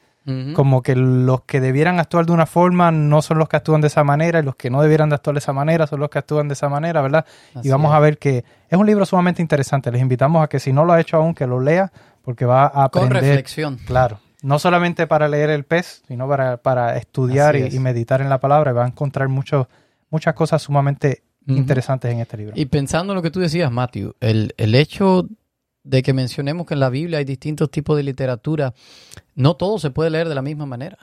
Como 0.56 0.82
que 0.82 0.96
los 0.96 1.42
que 1.42 1.60
debieran 1.60 2.00
actuar 2.00 2.26
de 2.26 2.32
una 2.32 2.46
forma 2.46 2.90
no 2.90 3.22
son 3.22 3.38
los 3.38 3.48
que 3.48 3.56
actúan 3.56 3.80
de 3.80 3.86
esa 3.86 4.02
manera 4.02 4.40
y 4.40 4.42
los 4.42 4.56
que 4.56 4.70
no 4.70 4.82
debieran 4.82 5.08
de 5.08 5.14
actuar 5.14 5.34
de 5.34 5.38
esa 5.38 5.52
manera 5.52 5.86
son 5.86 6.00
los 6.00 6.10
que 6.10 6.18
actúan 6.18 6.48
de 6.48 6.54
esa 6.54 6.68
manera, 6.68 7.00
¿verdad? 7.00 7.24
Así 7.54 7.68
y 7.68 7.70
vamos 7.70 7.92
es. 7.92 7.96
a 7.96 8.00
ver 8.00 8.18
que 8.18 8.44
es 8.68 8.76
un 8.76 8.86
libro 8.86 9.06
sumamente 9.06 9.40
interesante. 9.40 9.92
Les 9.92 10.02
invitamos 10.02 10.42
a 10.42 10.48
que 10.48 10.58
si 10.58 10.72
no 10.72 10.84
lo 10.84 10.94
ha 10.94 11.00
hecho 11.00 11.16
aún, 11.16 11.32
que 11.32 11.46
lo 11.46 11.60
lea 11.60 11.92
porque 12.22 12.44
va 12.44 12.66
a 12.66 12.88
Con 12.88 13.04
aprender. 13.04 13.22
reflexión. 13.22 13.76
Claro, 13.86 14.18
no 14.42 14.58
solamente 14.58 15.06
para 15.06 15.28
leer 15.28 15.50
el 15.50 15.62
pez, 15.62 16.02
sino 16.08 16.26
para, 16.28 16.56
para 16.56 16.96
estudiar 16.96 17.54
y, 17.54 17.62
es. 17.62 17.74
y 17.74 17.78
meditar 17.78 18.20
en 18.20 18.30
la 18.30 18.40
palabra 18.40 18.72
y 18.72 18.74
va 18.74 18.84
a 18.84 18.88
encontrar 18.88 19.28
muchos 19.28 19.68
muchas 20.10 20.34
cosas 20.34 20.60
sumamente 20.60 21.22
interesantes 21.46 22.10
en 22.12 22.18
este 22.18 22.36
libro. 22.36 22.52
Y 22.56 22.66
pensando 22.66 23.12
en 23.12 23.16
lo 23.16 23.22
que 23.22 23.30
tú 23.30 23.38
decías, 23.38 23.70
Matthew, 23.70 24.14
el, 24.20 24.54
el 24.56 24.74
hecho 24.74 25.28
de 25.84 26.02
que 26.02 26.12
mencionemos 26.12 26.66
que 26.66 26.74
en 26.74 26.80
la 26.80 26.90
Biblia 26.90 27.18
hay 27.18 27.24
distintos 27.24 27.70
tipos 27.70 27.96
de 27.96 28.02
literatura, 28.02 28.74
no 29.34 29.56
todo 29.56 29.78
se 29.78 29.90
puede 29.90 30.10
leer 30.10 30.28
de 30.28 30.34
la 30.34 30.42
misma 30.42 30.66
manera. 30.66 30.98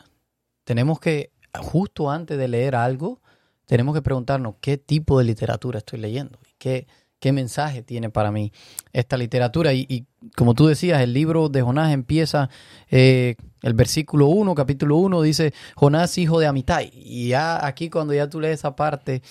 Tenemos 0.63 1.00
que, 1.00 1.31
justo 1.57 2.09
antes 2.09 2.38
de 2.38 2.48
leer 2.48 2.75
algo, 2.75 3.21
tenemos 3.65 3.93
que 3.93 4.01
preguntarnos 4.01 4.55
qué 4.62 4.77
tipo 4.77 5.19
de 5.19 5.25
literatura 5.25 5.79
estoy 5.79 6.00
leyendo, 6.00 6.39
qué, 6.57 6.88
qué 7.19 7.31
mensaje 7.31 7.83
tiene 7.83 8.09
para 8.09 8.31
mí 8.31 8.51
esta 8.93 9.17
literatura. 9.17 9.74
Y, 9.74 9.86
y 9.89 10.05
como 10.36 10.53
tú 10.53 10.67
decías, 10.67 11.01
el 11.01 11.13
libro 11.13 11.50
de 11.50 11.62
Jonás 11.62 11.93
empieza, 11.93 12.50
eh, 12.89 13.36
el 13.62 13.74
versículo 13.74 14.27
1, 14.27 14.55
capítulo 14.55 14.95
1, 14.98 15.21
dice, 15.21 15.53
Jonás 15.75 16.17
hijo 16.17 16.39
de 16.39 16.48
Amitai. 16.48 16.91
Y 16.93 17.29
ya 17.29 17.65
aquí 17.65 17.89
cuando 17.89 18.13
ya 18.13 18.29
tú 18.29 18.39
lees 18.39 18.59
esa 18.59 18.75
parte, 18.75 19.21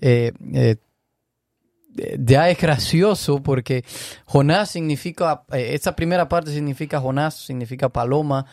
eh, 0.00 0.32
eh, 0.52 0.76
ya 2.18 2.48
es 2.50 2.58
gracioso 2.58 3.42
porque 3.42 3.84
Jonás 4.24 4.70
significa, 4.70 5.42
eh, 5.52 5.74
esa 5.74 5.94
primera 5.94 6.28
parte 6.28 6.52
significa 6.52 7.00
Jonás, 7.00 7.34
significa 7.34 7.88
paloma, 7.90 8.46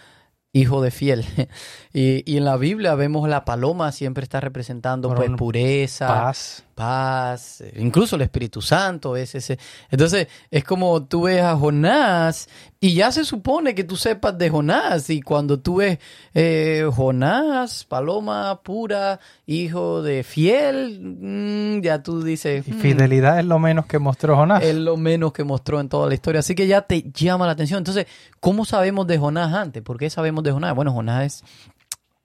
hijo 0.52 0.82
de 0.82 0.92
fiel. 0.92 1.26
y, 1.94 2.30
y 2.32 2.38
en 2.38 2.46
la 2.46 2.58
Biblia 2.58 2.96
vemos 2.96 3.28
la 3.30 3.46
paloma 3.46 3.92
siempre 3.92 4.24
está 4.24 4.40
representando 4.40 5.10
Bueno, 5.10 5.24
pues, 5.24 5.38
pureza, 5.38 6.08
Paz. 6.08 6.65
Paz, 6.76 7.62
eh, 7.62 7.74
incluso 7.78 8.16
el 8.18 8.22
Espíritu 8.24 8.62
Santo 8.62 9.16
es 9.16 9.34
ese. 9.34 9.58
Entonces, 9.90 10.28
es 10.52 10.64
como 10.64 11.04
tú 11.06 11.24
ves 11.24 11.42
a 11.42 11.56
Jonás 11.56 12.48
y 12.80 12.94
ya 12.94 13.12
se 13.12 13.24
supone 13.26 13.74
que 13.74 13.84
tú 13.86 13.96
sepas 13.96 14.38
de 14.38 14.50
Jonás 14.50 15.10
y 15.10 15.22
cuando 15.22 15.60
tú 15.60 15.78
ves 15.78 15.98
eh, 16.34 16.88
Jonás, 16.94 17.86
paloma 17.86 18.62
pura, 18.62 19.20
hijo 19.48 20.04
de 20.04 20.24
fiel, 20.24 21.00
mm, 21.02 21.82
ya 21.82 22.04
tú 22.04 22.22
dices... 22.22 22.68
Y 22.68 22.72
"Hmm, 22.74 22.80
fidelidad 22.80 23.40
es 23.40 23.46
lo 23.46 23.58
menos 23.58 23.86
que 23.86 23.98
mostró 23.98 24.36
Jonás. 24.36 24.62
es 24.64 24.76
lo 24.76 24.98
menos 24.98 25.32
que 25.34 25.44
mostró 25.44 25.80
en 25.80 25.90
toda 25.90 26.08
la 26.08 26.14
historia. 26.14 26.40
Así 26.40 26.54
que 26.54 26.68
ya 26.68 26.82
te 26.82 27.10
llama 27.14 27.46
la 27.46 27.54
atención. 27.54 27.78
Entonces, 27.80 28.06
¿cómo 28.40 28.66
sabemos 28.66 29.08
de 29.08 29.18
Jonás 29.18 29.54
antes? 29.54 29.82
¿Por 29.82 29.98
qué 29.98 30.10
sabemos 30.10 30.44
de 30.44 30.52
Jonás? 30.52 30.76
Bueno, 30.76 30.92
Jonás 30.92 31.26
es 31.26 31.44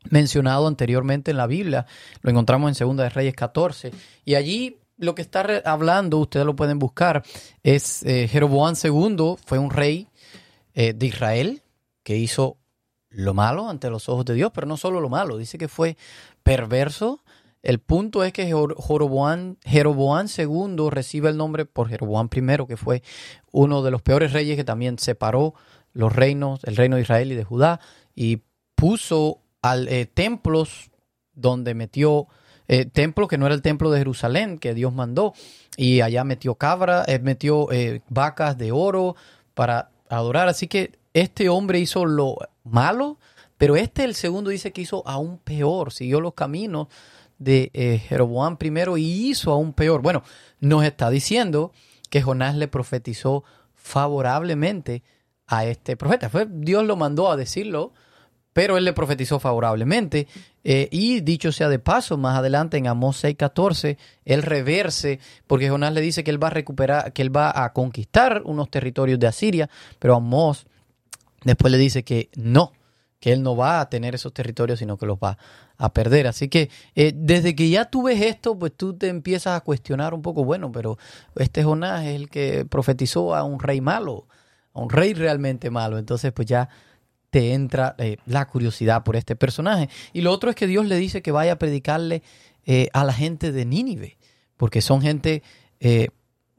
mencionado 0.08 0.66
anteriormente 0.66 1.30
en 1.30 1.36
la 1.36 1.46
Biblia. 1.46 1.86
Lo 2.22 2.30
encontramos 2.30 2.68
en 2.68 2.74
Segunda 2.74 3.04
de 3.04 3.10
Reyes 3.10 3.34
14. 3.34 3.92
Y 4.24 4.34
allí 4.34 4.78
lo 4.96 5.14
que 5.14 5.22
está 5.22 5.62
hablando, 5.64 6.18
ustedes 6.18 6.46
lo 6.46 6.54
pueden 6.54 6.78
buscar, 6.78 7.24
es 7.62 8.02
eh, 8.04 8.28
Jeroboam 8.28 8.74
II, 8.82 9.36
fue 9.44 9.58
un 9.58 9.70
rey 9.70 10.08
eh, 10.74 10.92
de 10.92 11.06
Israel 11.06 11.62
que 12.02 12.16
hizo 12.16 12.58
lo 13.08 13.34
malo 13.34 13.68
ante 13.68 13.90
los 13.90 14.08
ojos 14.08 14.24
de 14.24 14.34
Dios, 14.34 14.52
pero 14.54 14.66
no 14.66 14.76
solo 14.76 15.00
lo 15.00 15.08
malo, 15.08 15.36
dice 15.36 15.58
que 15.58 15.68
fue 15.68 15.96
perverso. 16.42 17.24
El 17.62 17.78
punto 17.78 18.24
es 18.24 18.32
que 18.32 18.52
Joroboam, 18.52 19.56
Jeroboam 19.64 20.26
II 20.26 20.88
recibe 20.90 21.28
el 21.28 21.36
nombre 21.36 21.66
por 21.66 21.88
Jeroboam 21.88 22.28
I, 22.34 22.66
que 22.66 22.76
fue 22.76 23.02
uno 23.52 23.82
de 23.82 23.90
los 23.90 24.00
peores 24.00 24.32
reyes 24.32 24.56
que 24.56 24.64
también 24.64 24.98
separó 24.98 25.54
los 25.92 26.14
reinos, 26.14 26.60
el 26.64 26.76
reino 26.76 26.96
de 26.96 27.02
Israel 27.02 27.32
y 27.32 27.34
de 27.34 27.44
Judá, 27.44 27.80
y 28.14 28.42
puso 28.76 29.39
al, 29.62 29.88
eh, 29.88 30.06
templos 30.06 30.90
donde 31.34 31.74
metió 31.74 32.28
eh, 32.72 32.84
templo 32.84 33.26
que 33.26 33.36
no 33.36 33.46
era 33.46 33.54
el 33.56 33.62
templo 33.62 33.90
de 33.90 33.98
Jerusalén 33.98 34.56
que 34.56 34.74
Dios 34.74 34.94
mandó, 34.94 35.34
y 35.76 36.02
allá 36.02 36.22
metió 36.22 36.54
cabra, 36.54 37.04
eh, 37.08 37.18
metió 37.18 37.66
eh, 37.72 38.00
vacas 38.08 38.56
de 38.58 38.70
oro 38.70 39.16
para 39.54 39.90
adorar. 40.08 40.46
Así 40.46 40.68
que 40.68 40.92
este 41.12 41.48
hombre 41.48 41.80
hizo 41.80 42.06
lo 42.06 42.36
malo, 42.62 43.18
pero 43.58 43.74
este, 43.74 44.04
el 44.04 44.14
segundo, 44.14 44.50
dice 44.50 44.72
que 44.72 44.82
hizo 44.82 45.02
aún 45.04 45.38
peor, 45.38 45.92
siguió 45.92 46.20
los 46.20 46.34
caminos 46.34 46.86
de 47.38 48.00
Jeroboam 48.06 48.56
primero 48.56 48.96
y 48.96 49.30
hizo 49.30 49.50
aún 49.50 49.72
peor. 49.72 50.00
Bueno, 50.00 50.22
nos 50.60 50.84
está 50.84 51.10
diciendo 51.10 51.72
que 52.08 52.22
Jonás 52.22 52.54
le 52.54 52.68
profetizó 52.68 53.42
favorablemente 53.74 55.02
a 55.48 55.64
este 55.64 55.96
profeta. 55.96 56.28
Fue, 56.28 56.46
Dios 56.48 56.84
lo 56.84 56.94
mandó 56.94 57.32
a 57.32 57.36
decirlo, 57.36 57.94
pero 58.52 58.76
él 58.76 58.84
le 58.84 58.92
profetizó 58.92 59.38
favorablemente. 59.38 60.26
Eh, 60.62 60.88
y 60.90 61.20
dicho 61.20 61.52
sea 61.52 61.68
de 61.68 61.78
paso, 61.78 62.18
más 62.18 62.36
adelante 62.36 62.76
en 62.76 62.86
Amós 62.86 63.22
6:14, 63.22 63.96
él 64.24 64.42
reverse, 64.42 65.20
porque 65.46 65.70
Jonás 65.70 65.92
le 65.94 66.00
dice 66.00 66.24
que 66.24 66.30
él 66.30 66.42
va 66.42 66.48
a 66.48 66.50
recuperar, 66.50 67.12
que 67.12 67.22
él 67.22 67.34
va 67.34 67.64
a 67.64 67.72
conquistar 67.72 68.42
unos 68.44 68.70
territorios 68.70 69.18
de 69.18 69.26
Asiria, 69.26 69.70
pero 69.98 70.16
Amós 70.16 70.66
después 71.44 71.72
le 71.72 71.78
dice 71.78 72.02
que 72.02 72.28
no, 72.34 72.72
que 73.20 73.32
él 73.32 73.42
no 73.42 73.56
va 73.56 73.80
a 73.80 73.88
tener 73.88 74.14
esos 74.14 74.34
territorios, 74.34 74.78
sino 74.78 74.98
que 74.98 75.06
los 75.06 75.16
va 75.18 75.38
a 75.78 75.92
perder. 75.94 76.26
Así 76.26 76.48
que 76.48 76.68
eh, 76.94 77.12
desde 77.14 77.54
que 77.54 77.70
ya 77.70 77.86
tú 77.86 78.02
ves 78.02 78.20
esto, 78.20 78.58
pues 78.58 78.72
tú 78.76 78.94
te 78.94 79.08
empiezas 79.08 79.56
a 79.56 79.60
cuestionar 79.60 80.12
un 80.12 80.20
poco, 80.20 80.44
bueno, 80.44 80.70
pero 80.72 80.98
este 81.36 81.64
Jonás 81.64 82.04
es 82.04 82.16
el 82.16 82.28
que 82.28 82.66
profetizó 82.66 83.34
a 83.34 83.44
un 83.44 83.60
rey 83.60 83.80
malo, 83.80 84.26
a 84.74 84.80
un 84.80 84.90
rey 84.90 85.14
realmente 85.14 85.70
malo. 85.70 85.96
Entonces, 85.98 86.32
pues 86.32 86.46
ya 86.46 86.68
te 87.30 87.52
entra 87.54 87.94
eh, 87.98 88.16
la 88.26 88.46
curiosidad 88.46 89.02
por 89.04 89.16
este 89.16 89.36
personaje. 89.36 89.88
Y 90.12 90.20
lo 90.20 90.32
otro 90.32 90.50
es 90.50 90.56
que 90.56 90.66
Dios 90.66 90.86
le 90.86 90.96
dice 90.96 91.22
que 91.22 91.32
vaya 91.32 91.52
a 91.52 91.58
predicarle 91.58 92.22
eh, 92.66 92.88
a 92.92 93.04
la 93.04 93.12
gente 93.12 93.52
de 93.52 93.64
Nínive, 93.64 94.18
porque 94.56 94.80
son 94.80 95.00
gente, 95.00 95.42
eh, 95.80 96.08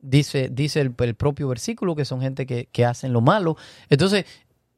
dice, 0.01 0.49
dice 0.49 0.81
el, 0.81 0.93
el 0.99 1.15
propio 1.15 1.47
versículo, 1.47 1.95
que 1.95 2.05
son 2.05 2.21
gente 2.21 2.45
que, 2.45 2.67
que 2.71 2.85
hacen 2.85 3.13
lo 3.13 3.21
malo. 3.21 3.57
Entonces, 3.89 4.25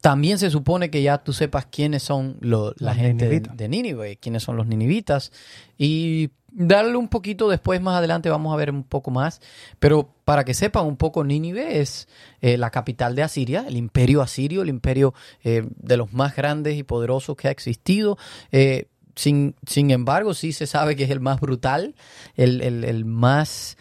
también 0.02 0.38
se 0.38 0.50
supone 0.50 0.90
que 0.90 1.02
ya 1.02 1.20
tú 1.24 1.32
sepas 1.32 1.66
quiénes 1.68 2.04
son 2.04 2.38
lo- 2.42 2.74
la 2.78 2.92
Los 2.94 2.98
gente 2.98 3.30
de, 3.30 3.40
de 3.40 3.70
Nínive, 3.70 4.18
quiénes 4.18 4.44
son 4.44 4.58
los 4.58 4.68
ninivitas. 4.68 5.32
Y 5.78 6.32
darle 6.56 6.96
un 6.98 7.08
poquito 7.08 7.50
después, 7.50 7.82
más 7.82 7.98
adelante, 7.98 8.30
vamos 8.30 8.54
a 8.54 8.58
ver 8.58 8.70
un 8.72 8.84
poco 8.84 9.12
más. 9.12 9.42
Pero 9.80 10.14
para 10.26 10.44
que 10.46 10.54
sepan 10.54 10.86
un 10.86 10.98
poco, 10.98 11.24
Nínive 11.24 11.80
es 11.82 12.08
eh, 12.42 12.58
la 12.58 12.70
capital 12.70 13.16
de 13.16 13.24
Asiria, 13.24 13.66
el 13.68 13.76
imperio 13.78 14.22
asirio, 14.22 14.62
el 14.62 14.70
imperio 14.70 15.14
eh, 15.44 15.68
de 15.76 15.98
los 15.98 16.14
más 16.14 16.36
grandes 16.36 16.78
y 16.78 16.84
poderosos 16.84 17.36
que 17.36 17.48
ha 17.48 17.52
existido. 17.52 18.18
Eh, 18.52 18.88
sin, 19.16 19.56
sin 19.68 19.92
embargo, 19.92 20.34
sí 20.34 20.54
se 20.54 20.66
sabe 20.68 20.96
que 20.96 21.04
es 21.04 21.10
el 21.10 21.20
más 21.20 21.40
brutal, 21.40 21.96
el, 22.36 22.62
el- 22.62 22.84
el 22.84 23.06
más 23.06 23.78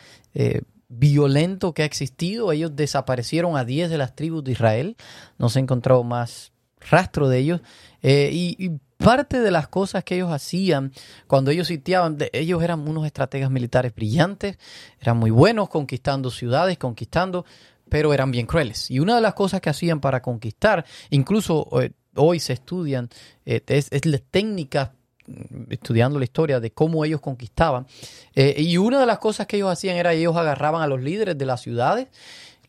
violento 0.88 1.72
que 1.74 1.82
ha 1.82 1.86
existido. 1.86 2.52
Ellos 2.52 2.76
desaparecieron 2.76 3.56
a 3.56 3.64
10 3.64 3.90
de 3.90 3.98
las 3.98 4.14
tribus 4.14 4.44
de 4.44 4.52
Israel. 4.52 4.96
No 5.38 5.48
se 5.48 5.58
encontró 5.60 6.02
más 6.04 6.52
rastro 6.90 7.28
de 7.28 7.38
ellos. 7.38 7.60
Eh, 8.02 8.30
y, 8.32 8.70
parte 8.98 9.40
de 9.40 9.50
las 9.50 9.66
cosas 9.66 10.04
que 10.04 10.14
ellos 10.14 10.30
hacían 10.30 10.92
cuando 11.26 11.50
ellos 11.50 11.66
sitiaban, 11.66 12.18
ellos 12.32 12.62
eran 12.62 12.86
unos 12.86 13.04
estrategas 13.04 13.50
militares 13.50 13.92
brillantes, 13.92 14.58
eran 15.00 15.16
muy 15.16 15.32
buenos 15.32 15.68
conquistando 15.68 16.30
ciudades, 16.30 16.78
conquistando, 16.78 17.44
pero 17.88 18.14
eran 18.14 18.30
bien 18.30 18.46
crueles. 18.46 18.92
Y 18.92 19.00
una 19.00 19.16
de 19.16 19.20
las 19.20 19.34
cosas 19.34 19.60
que 19.60 19.70
hacían 19.70 20.00
para 20.00 20.22
conquistar, 20.22 20.84
incluso 21.10 21.68
eh, 21.82 21.90
hoy 22.14 22.38
se 22.38 22.52
estudian, 22.52 23.08
eh, 23.44 23.60
es, 23.66 23.88
es 23.90 24.06
las 24.06 24.22
técnicas 24.30 24.90
mm, 25.26 25.72
estudiando 25.72 26.20
la 26.20 26.24
historia 26.24 26.60
de 26.60 26.70
cómo 26.70 27.04
ellos 27.04 27.20
conquistaban. 27.20 27.88
Y 28.36 28.76
una 28.76 29.00
de 29.00 29.06
las 29.06 29.18
cosas 29.18 29.48
que 29.48 29.56
ellos 29.56 29.72
hacían 29.72 29.96
era 29.96 30.12
ellos 30.12 30.36
agarraban 30.36 30.80
a 30.80 30.86
los 30.86 31.02
líderes 31.02 31.36
de 31.36 31.46
las 31.46 31.60
ciudades, 31.60 32.06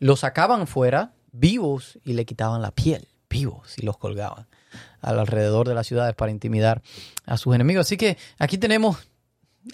los 0.00 0.18
sacaban 0.18 0.66
fuera 0.66 1.12
vivos 1.34 1.98
y 2.04 2.12
le 2.14 2.24
quitaban 2.24 2.62
la 2.62 2.70
piel, 2.70 3.08
vivos, 3.38 3.76
y 3.78 3.82
los 3.84 3.96
colgaban 3.98 4.46
al 5.00 5.18
alrededor 5.18 5.68
de 5.68 5.74
las 5.74 5.86
ciudades 5.86 6.14
para 6.14 6.30
intimidar 6.32 6.80
a 7.26 7.36
sus 7.36 7.54
enemigos. 7.54 7.86
Así 7.86 7.96
que 7.96 8.16
aquí 8.38 8.58
tenemos 8.58 9.08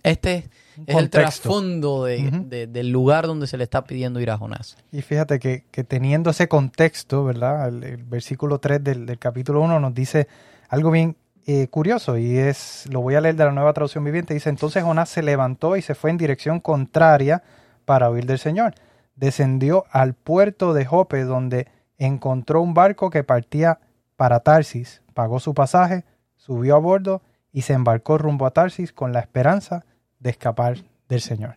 este 0.03 0.49
Un 0.77 0.85
es 0.87 0.97
el 0.97 1.11
trasfondo 1.11 2.05
de- 2.05 2.29
Ujú. 2.29 2.49
de- 2.49 2.67
del 2.67 2.91
lugar 2.91 3.27
donde 3.27 3.47
se 3.47 3.57
le 3.57 3.65
está 3.65 3.83
pidiendo 3.85 4.21
ir 4.21 4.31
a 4.31 4.39
Jonás. 4.39 4.77
Y 4.93 5.03
fíjate 5.03 5.39
que, 5.39 5.65
que 5.71 5.85
teniendo 5.85 6.31
ese 6.31 6.49
contexto, 6.49 7.25
¿verdad? 7.25 7.69
El, 7.69 7.83
el 7.85 8.05
versículo 8.05 8.59
3 8.61 8.83
del, 8.85 9.05
del 9.07 9.19
capítulo 9.19 9.61
1 9.63 9.81
nos 9.81 9.95
dice 9.95 10.29
algo 10.69 10.91
bien 10.91 11.17
eh, 11.47 11.67
curioso 11.69 12.17
y 12.19 12.37
es, 12.39 12.85
lo 12.91 13.01
voy 13.01 13.15
a 13.17 13.21
leer 13.21 13.35
de 13.35 13.45
la 13.45 13.51
nueva 13.53 13.73
traducción 13.73 14.05
viviente, 14.05 14.35
dice, 14.35 14.49
entonces 14.51 14.85
Jonás 14.85 15.09
se 15.09 15.23
levantó 15.23 15.77
y 15.77 15.83
se 15.83 15.95
fue 15.97 16.11
en 16.11 16.19
dirección 16.19 16.61
contraria 16.61 17.43
para 17.85 18.09
huir 18.11 18.27
del 18.27 18.39
Señor. 18.39 18.75
Descendió 19.17 19.85
al 19.91 20.15
puerto 20.15 20.73
de 20.73 20.85
Jope 20.87 21.25
donde 21.25 21.67
encontró 22.01 22.61
un 22.63 22.75
barco 22.75 23.11
que 23.11 23.23
partía 23.23 23.79
para 24.17 24.41
Tarsis, 24.41 25.03
pagó 25.15 25.39
su 25.39 25.55
pasaje, 25.55 26.05
subió 26.37 26.75
a 26.75 26.79
bordo 26.79 27.23
y 27.53 27.63
se 27.63 27.73
embarcó 27.75 28.19
rumbo 28.19 28.47
a 28.47 28.51
Tarsis 28.51 28.93
con 28.93 29.13
la 29.13 29.21
esperanza 29.21 29.85
de 30.19 30.31
escapar 30.31 30.79
del 31.09 31.21
Señor. 31.21 31.57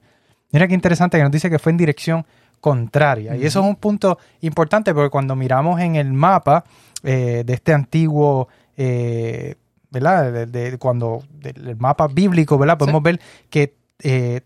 Mira 0.51 0.67
qué 0.67 0.73
interesante 0.75 1.17
que 1.17 1.23
nos 1.23 1.31
dice 1.31 1.49
que 1.49 1.59
fue 1.59 1.71
en 1.71 1.77
dirección 1.77 2.25
contraria. 2.61 3.35
Y 3.35 3.45
eso 3.45 3.59
es 3.61 3.65
un 3.65 3.75
punto 3.75 4.17
importante 4.41 4.93
porque 4.93 5.09
cuando 5.09 5.35
miramos 5.35 5.81
en 5.81 5.95
el 5.95 6.13
mapa 6.13 6.63
eh, 7.03 7.43
de 7.45 7.53
este 7.53 7.73
antiguo 7.73 8.47
eh, 8.77 9.55
¿verdad? 9.89 10.31
De, 10.31 10.45
de- 10.47 10.77
cuando 10.77 11.23
del 11.31 11.75
mapa 11.77 12.07
bíblico, 12.07 12.57
¿verdad? 12.57 12.77
Podemos 12.77 13.03
ver 13.03 13.19
que 13.49 13.75
eh, 14.01 14.41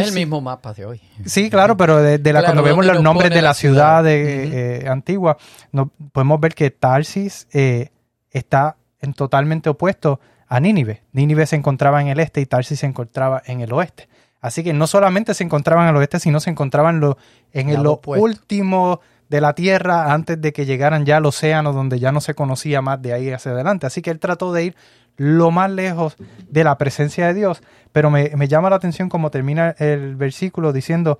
Es 0.00 0.08
el 0.08 0.14
mismo 0.14 0.40
mapa 0.40 0.72
de 0.72 0.86
hoy. 0.86 1.00
Sí, 1.24 1.50
claro, 1.50 1.76
pero 1.76 1.96
de, 2.02 2.18
de 2.18 2.32
la, 2.32 2.40
Claro, 2.40 2.54
cuando 2.54 2.62
vemos 2.62 2.86
¿dónde 2.86 2.94
los 2.94 3.02
nombres 3.02 3.30
de 3.30 3.42
la 3.42 3.52
ciudad, 3.54 4.02
ciudad? 4.02 4.04
de, 4.04 4.44
Ujú. 4.46 4.56
eh, 4.86 4.88
antigua, 4.88 5.36
no, 5.72 5.90
podemos 6.12 6.38
ver 6.40 6.54
que 6.54 6.70
Tarsis 6.70 7.48
eh, 7.52 7.88
está 8.30 8.76
en 9.00 9.12
totalmente 9.14 9.68
opuesto 9.70 10.20
a 10.46 10.60
Nínive. 10.60 11.02
Nínive 11.12 11.46
se 11.46 11.56
encontraba 11.56 12.00
en 12.00 12.08
el 12.08 12.20
este 12.20 12.40
y 12.40 12.46
Tarsis 12.46 12.78
se 12.80 12.86
encontraba 12.86 13.42
en 13.46 13.60
el 13.60 13.72
oeste. 13.72 14.08
Así 14.40 14.62
que 14.64 14.72
no 14.72 14.86
solamente 14.86 15.34
se 15.34 15.44
encontraban 15.44 15.86
al 15.88 15.96
oeste, 15.96 16.18
sino 16.20 16.40
se 16.40 16.50
encontraban 16.50 17.00
lo, 17.00 17.16
en 17.52 17.68
el 17.68 17.74
Lado 17.74 17.84
lo 17.84 17.92
opuesto. 17.92 18.24
último 18.24 19.00
de 19.32 19.40
la 19.40 19.54
tierra 19.54 20.12
antes 20.12 20.38
de 20.38 20.52
que 20.52 20.66
llegaran 20.66 21.06
ya 21.06 21.16
al 21.16 21.24
océano, 21.24 21.72
donde 21.72 21.98
ya 21.98 22.12
no 22.12 22.20
se 22.20 22.34
conocía 22.34 22.82
más 22.82 23.00
de 23.00 23.14
ahí 23.14 23.30
hacia 23.30 23.52
adelante. 23.52 23.86
Así 23.86 24.02
que 24.02 24.10
él 24.10 24.18
trató 24.18 24.52
de 24.52 24.64
ir 24.64 24.76
lo 25.16 25.50
más 25.50 25.70
lejos 25.70 26.16
de 26.50 26.64
la 26.64 26.76
presencia 26.76 27.28
de 27.28 27.32
Dios. 27.32 27.62
Pero 27.92 28.10
me, 28.10 28.30
me 28.36 28.46
llama 28.46 28.68
la 28.68 28.76
atención 28.76 29.08
como 29.08 29.30
termina 29.30 29.70
el 29.78 30.16
versículo 30.16 30.74
diciendo, 30.74 31.18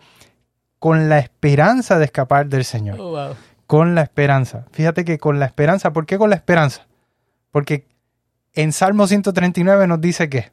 con 0.79 1.09
la 1.09 1.21
esperanza 1.21 1.99
de 1.99 2.05
escapar 2.05 2.49
del 2.49 2.67
Señor. 2.67 3.01
Oh, 3.01 3.13
wow. 3.13 3.35
Con 3.67 3.95
la 3.95 4.03
esperanza. 4.03 4.67
Fíjate 4.73 5.07
que 5.07 5.17
con 5.17 5.41
la 5.41 5.47
esperanza, 5.47 5.95
¿por 5.95 6.05
qué 6.05 6.19
con 6.19 6.29
la 6.29 6.37
esperanza? 6.37 6.87
Porque 7.51 7.87
en 8.53 8.75
Salmo 8.75 9.07
139 9.07 9.87
nos 9.87 10.03
dice 10.03 10.29
que 10.29 10.53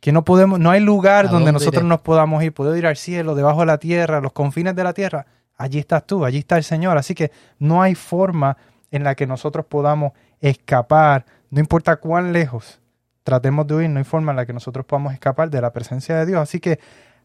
que 0.00 0.12
no 0.12 0.22
podemos, 0.22 0.58
no 0.58 0.70
hay 0.70 0.80
lugar 0.80 1.26
¿A 1.26 1.28
donde 1.28 1.50
nosotros 1.50 1.82
iré? 1.82 1.88
nos 1.88 2.00
podamos 2.00 2.42
ir. 2.42 2.52
Puedo 2.52 2.74
ir 2.76 2.86
al 2.86 2.96
cielo, 2.96 3.34
debajo 3.34 3.60
de 3.60 3.66
la 3.66 3.78
tierra, 3.78 4.20
los 4.20 4.32
confines 4.32 4.74
de 4.74 4.84
la 4.84 4.92
tierra. 4.92 5.26
Allí 5.56 5.78
estás 5.78 6.06
tú, 6.06 6.24
allí 6.24 6.38
está 6.38 6.56
el 6.56 6.64
Señor. 6.64 6.96
Así 6.98 7.14
que 7.14 7.30
no 7.58 7.82
hay 7.82 7.94
forma 7.94 8.56
en 8.90 9.04
la 9.04 9.14
que 9.14 9.26
nosotros 9.26 9.66
podamos 9.66 10.12
escapar, 10.40 11.24
no 11.50 11.60
importa 11.60 11.96
cuán 11.96 12.32
lejos 12.32 12.80
tratemos 13.22 13.66
de 13.66 13.74
huir, 13.74 13.90
no 13.90 13.98
hay 13.98 14.04
forma 14.04 14.32
en 14.32 14.36
la 14.36 14.46
que 14.46 14.52
nosotros 14.52 14.84
podamos 14.84 15.12
escapar 15.14 15.50
de 15.50 15.60
la 15.60 15.72
presencia 15.72 16.16
de 16.16 16.26
Dios. 16.26 16.40
Así 16.40 16.60
que 16.60 16.78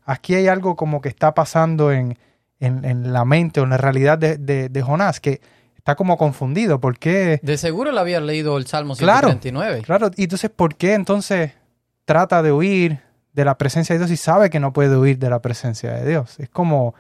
aquí 0.06 0.36
hay 0.36 0.48
algo 0.48 0.76
como 0.76 1.02
que 1.02 1.10
está 1.10 1.34
pasando 1.34 1.92
en, 1.92 2.18
en- 2.60 2.86
en 2.86 3.12
la 3.14 3.26
mente 3.26 3.60
o 3.60 3.64
en 3.66 3.72
la 3.72 3.78
realidad 3.78 4.18
de, 4.18 4.38
de- 4.38 4.70
de 4.70 4.82
Jonás, 4.82 5.20
que 5.20 5.42
está 5.76 5.96
como 5.96 6.18
confundido. 6.18 6.80
¿Por 6.80 6.98
qué? 6.98 7.40
De 7.44 7.58
seguro 7.58 7.92
le 7.92 8.00
había 8.00 8.22
leído 8.22 8.58
el 8.58 8.66
Salmo 8.68 8.96
Claro. 8.96 9.28
139. 9.30 9.82
Claro, 9.84 10.10
y 10.16 10.24
entonces, 10.24 10.50
¿por 10.50 10.76
qué 10.76 10.94
entonces 10.94 11.52
trata 12.06 12.42
de 12.42 12.52
huir 12.54 13.00
de 13.34 13.46
la 13.46 13.58
presencia 13.58 13.94
de 13.94 14.00
Dios 14.00 14.12
y 14.12 14.18
sabe 14.18 14.50
que 14.50 14.60
no 14.60 14.72
puede 14.74 14.96
huir 14.98 15.20
de 15.20 15.30
la 15.30 15.42
presencia 15.42 15.92
de 15.94 16.08
Dios? 16.10 16.40
Es 16.40 16.50
como, 16.50 16.96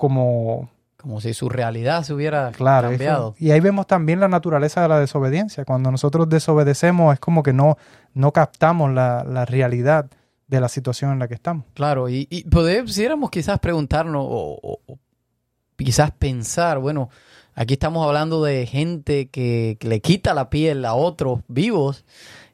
como, 0.00 0.70
Como 0.96 1.20
si 1.20 1.32
su 1.34 1.48
realidad 1.48 2.02
se 2.02 2.12
hubiera 2.12 2.50
claro. 2.50 2.88
cambiado. 2.88 3.34
y 3.38 3.52
ahí 3.52 3.60
vemos 3.60 3.86
también 3.86 4.18
la 4.18 4.26
naturaleza 4.28 4.82
de 4.82 4.88
la 4.88 4.98
desobediencia. 4.98 5.64
Cuando 5.64 5.90
nosotros 5.92 6.28
desobedecemos 6.28 7.14
es 7.14 7.20
como 7.20 7.42
que 7.44 7.52
no, 7.52 7.76
no 8.14 8.32
captamos 8.32 8.90
la, 8.92 9.22
la 9.24 9.44
realidad 9.44 10.10
de 10.48 10.60
la 10.60 10.68
situación 10.68 11.12
en 11.12 11.20
la 11.20 11.28
que 11.28 11.34
estamos. 11.34 11.64
Claro, 11.74 12.08
y, 12.08 12.26
y 12.28 12.42
pudiéramos 12.44 13.30
quizás 13.30 13.60
preguntarnos 13.60 14.24
o, 14.28 14.58
o- 14.62 14.80
o 14.86 14.98
quizás 15.76 16.10
pensar, 16.10 16.78
bueno, 16.80 17.08
aquí 17.54 17.74
estamos 17.74 18.04
hablando 18.06 18.42
de 18.42 18.66
gente 18.66 19.28
que, 19.28 19.76
que 19.80 19.88
le 19.88 20.00
quita 20.00 20.34
la 20.34 20.50
piel 20.50 20.84
a 20.84 20.94
otros 20.94 21.40
vivos. 21.48 22.04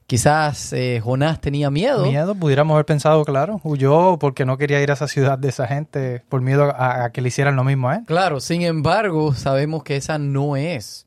Quizás 0.06 0.72
eh, 0.72 1.00
Jonás 1.02 1.40
tenía 1.40 1.70
miedo. 1.70 2.06
Miedo, 2.06 2.34
pudiéramos 2.34 2.74
haber 2.74 2.86
pensado, 2.86 3.24
claro, 3.24 3.60
huyó 3.64 4.18
porque 4.18 4.44
no 4.44 4.56
quería 4.56 4.80
ir 4.80 4.90
a 4.90 4.94
esa 4.94 5.08
ciudad 5.08 5.36
de 5.36 5.48
esa 5.48 5.66
gente 5.66 6.22
por 6.28 6.42
miedo 6.42 6.64
a, 6.64 7.04
a 7.04 7.12
que 7.12 7.20
le 7.20 7.28
hicieran 7.28 7.56
lo 7.56 7.64
mismo 7.64 7.88
a 7.88 7.96
él. 7.96 8.04
Claro, 8.06 8.38
sin 8.38 8.62
embargo, 8.62 9.34
sabemos 9.34 9.82
que 9.82 9.96
esa 9.96 10.18
no 10.18 10.56
es 10.56 11.06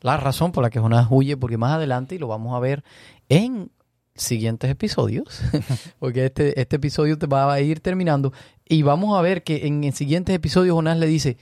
la 0.00 0.16
razón 0.16 0.52
por 0.52 0.62
la 0.62 0.70
que 0.70 0.80
Jonás 0.80 1.08
huye, 1.10 1.36
porque 1.36 1.58
más 1.58 1.74
adelante, 1.74 2.14
y 2.14 2.18
lo 2.18 2.26
vamos 2.26 2.56
a 2.56 2.60
ver 2.60 2.82
en 3.28 3.70
siguientes 4.14 4.70
episodios, 4.70 5.42
porque 5.98 6.26
este, 6.26 6.60
este 6.60 6.76
episodio 6.76 7.18
te 7.18 7.26
va 7.26 7.52
a 7.52 7.60
ir 7.60 7.80
terminando, 7.80 8.32
y 8.68 8.82
vamos 8.82 9.18
a 9.18 9.22
ver 9.22 9.42
que 9.42 9.66
en 9.66 9.84
el 9.84 9.92
siguiente 9.92 10.34
episodio 10.34 10.74
Jonás 10.74 10.98
le 10.98 11.06
dice, 11.06 11.36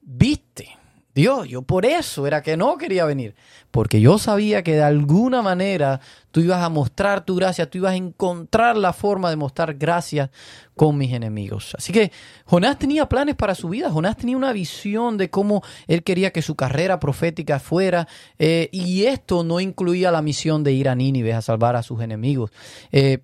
viste, 0.00 0.68
Dios, 1.14 1.46
yo 1.46 1.62
por 1.62 1.84
eso 1.84 2.26
era 2.26 2.42
que 2.42 2.56
no 2.56 2.78
quería 2.78 3.04
venir, 3.04 3.34
porque 3.70 4.00
yo 4.00 4.18
sabía 4.18 4.62
que 4.62 4.76
de 4.76 4.82
alguna 4.82 5.42
manera 5.42 6.00
tú 6.30 6.40
ibas 6.40 6.62
a 6.62 6.70
mostrar 6.70 7.26
tu 7.26 7.36
gracia, 7.36 7.68
tú 7.68 7.78
ibas 7.78 7.92
a 7.92 7.96
encontrar 7.96 8.78
la 8.78 8.94
forma 8.94 9.28
de 9.28 9.36
mostrar 9.36 9.74
gracia 9.74 10.30
con 10.74 10.96
mis 10.96 11.12
enemigos. 11.12 11.74
Así 11.76 11.92
que 11.92 12.12
Jonás 12.46 12.78
tenía 12.78 13.10
planes 13.10 13.34
para 13.34 13.54
su 13.54 13.68
vida, 13.68 13.90
Jonás 13.90 14.16
tenía 14.16 14.38
una 14.38 14.54
visión 14.54 15.18
de 15.18 15.28
cómo 15.28 15.62
él 15.86 16.02
quería 16.02 16.32
que 16.32 16.40
su 16.40 16.56
carrera 16.56 16.98
profética 16.98 17.60
fuera, 17.60 18.08
eh, 18.38 18.70
y 18.72 19.04
esto 19.04 19.44
no 19.44 19.60
incluía 19.60 20.10
la 20.10 20.22
misión 20.22 20.64
de 20.64 20.72
ir 20.72 20.88
a 20.88 20.94
Nínive 20.94 21.34
a 21.34 21.42
salvar 21.42 21.76
a 21.76 21.82
sus 21.82 22.00
enemigos. 22.00 22.50
Eh, 22.90 23.18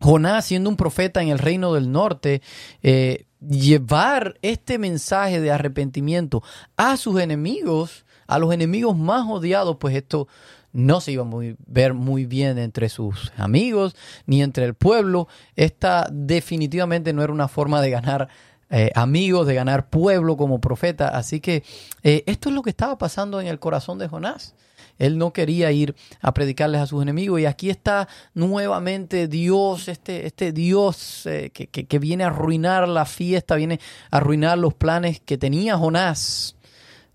Jonás, 0.00 0.46
siendo 0.46 0.70
un 0.70 0.76
profeta 0.76 1.20
en 1.22 1.28
el 1.28 1.40
reino 1.40 1.74
del 1.74 1.90
norte, 1.90 2.42
eh, 2.82 3.24
llevar 3.40 4.38
este 4.42 4.78
mensaje 4.78 5.40
de 5.40 5.50
arrepentimiento 5.50 6.42
a 6.76 6.96
sus 6.96 7.20
enemigos, 7.20 8.04
a 8.26 8.38
los 8.38 8.52
enemigos 8.52 8.96
más 8.96 9.26
odiados, 9.28 9.76
pues 9.78 9.94
esto 9.94 10.28
no 10.72 11.00
se 11.00 11.12
iba 11.12 11.22
a 11.22 11.26
muy- 11.26 11.56
ver 11.66 11.94
muy 11.94 12.26
bien 12.26 12.58
entre 12.58 12.88
sus 12.88 13.32
amigos 13.36 13.96
ni 14.26 14.42
entre 14.42 14.64
el 14.64 14.74
pueblo. 14.74 15.28
Esta 15.56 16.08
definitivamente 16.12 17.12
no 17.12 17.22
era 17.22 17.32
una 17.32 17.48
forma 17.48 17.80
de 17.80 17.90
ganar 17.90 18.28
eh, 18.70 18.90
amigos, 18.94 19.46
de 19.46 19.54
ganar 19.54 19.88
pueblo 19.88 20.36
como 20.36 20.60
profeta. 20.60 21.08
Así 21.08 21.40
que 21.40 21.62
eh, 22.02 22.22
esto 22.26 22.50
es 22.50 22.54
lo 22.54 22.60
que 22.62 22.68
estaba 22.68 22.98
pasando 22.98 23.40
en 23.40 23.46
el 23.46 23.58
corazón 23.58 23.98
de 23.98 24.08
Jonás. 24.08 24.54
Él 24.98 25.16
no 25.18 25.32
quería 25.32 25.70
ir 25.72 25.94
a 26.20 26.34
predicarles 26.34 26.80
a 26.80 26.86
sus 26.86 27.02
enemigos. 27.02 27.40
Y 27.40 27.46
aquí 27.46 27.70
está 27.70 28.08
nuevamente 28.34 29.28
Dios, 29.28 29.88
este, 29.88 30.26
este 30.26 30.52
Dios 30.52 31.24
eh, 31.26 31.50
que, 31.52 31.68
que- 31.68 31.86
que 31.86 31.98
viene 31.98 32.24
a 32.24 32.28
arruinar 32.28 32.88
la 32.88 33.04
fiesta, 33.04 33.54
viene 33.54 33.78
a 34.10 34.16
arruinar 34.18 34.58
los 34.58 34.74
planes 34.74 35.20
que 35.20 35.38
tenía 35.38 35.76
Jonás 35.76 36.56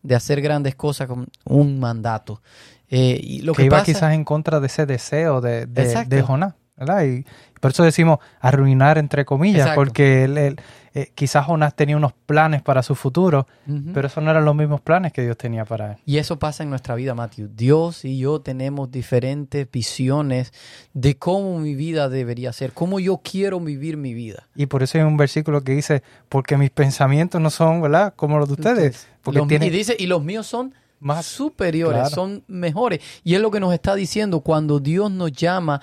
de 0.02 0.16
hacer 0.16 0.42
grandes 0.42 0.76
cosas 0.76 1.08
con 1.08 1.28
un 1.46 1.80
mandato. 1.80 2.42
Eh, 2.90 3.20
y 3.22 3.42
lo 3.42 3.54
que, 3.54 3.64
que, 3.64 3.66
iba 3.68 3.78
pasa, 3.80 3.86
quizás 3.86 4.14
en 4.14 4.24
contra 4.24 4.60
de 4.60 4.68
ese 4.68 4.86
deseo 4.86 5.42
de, 5.42 5.66
de, 5.66 6.22
Jonás, 6.22 6.54
¿verdad? 6.78 7.04
Y 7.06 7.26
por 7.60 7.72
eso 7.72 7.84
decimos 7.84 8.20
arruinar 8.40 8.98
entre 8.98 9.26
comillas, 9.26 9.62
Exacto. 9.62 9.82
porque 9.82 10.26
él, 10.26 10.38
él, 10.38 10.60
eh, 10.96 11.12
quizás 11.16 11.46
Jonás 11.48 11.76
tenía 11.76 11.98
unos 11.98 12.14
planes 12.14 12.62
para 12.62 12.84
su 12.84 12.94
futuro, 12.96 13.48
pero 13.94 14.08
esos 14.08 14.24
no 14.24 14.30
eran 14.30 14.46
los 14.46 14.56
mismos 14.56 14.80
planes 14.82 15.12
que 15.12 15.24
Dios 15.24 15.38
tenía 15.38 15.66
para 15.66 15.94
él. 15.94 15.98
Y 16.06 16.18
eso 16.18 16.38
pasa 16.38 16.62
en 16.64 16.70
nuestra 16.70 16.94
vida, 16.96 17.16
Matthew. 17.16 17.50
Dios 17.56 18.06
y 18.06 18.20
yo 18.20 18.42
tenemos 18.42 18.92
diferentes 18.92 19.70
visiones 19.72 20.54
de 20.94 21.18
cómo 21.18 21.58
mi 21.60 21.74
vida 21.76 22.10
debería 22.10 22.54
ser, 22.54 22.74
cómo 22.74 23.00
yo 23.00 23.18
quiero 23.24 23.60
vivir 23.60 23.98
mi 23.98 24.14
vida. 24.14 24.48
Y 24.56 24.68
por 24.68 24.84
eso 24.84 24.98
hay 25.00 25.04
un 25.04 25.18
versículo 25.18 25.62
que 25.62 25.72
dice, 25.74 26.04
porque 26.30 26.58
mis 26.58 26.70
pensamientos 26.70 27.42
no 27.42 27.50
son, 27.50 27.82
¿verdad? 27.82 28.14
Como 28.16 28.38
los 28.38 28.48
de 28.48 28.54
ustedes, 28.54 29.08
porque 29.24 29.40
Los- 29.40 29.48
tienen 29.48 29.68
y 29.68 29.72
dice, 29.72 29.96
y 29.98 30.06
los 30.06 30.24
míos 30.24 30.46
son 30.46 30.74
más 31.00 31.26
superiores, 31.26 32.00
claro. 32.00 32.16
son 32.16 32.44
mejores. 32.48 33.02
Y 33.24 33.36
es 33.36 33.42
lo 33.42 33.52
que 33.52 33.60
nos 33.60 33.74
está 33.74 33.94
diciendo 33.96 34.40
cuando 34.42 34.80
Dios 34.80 35.12
nos 35.12 35.32
llama 35.34 35.82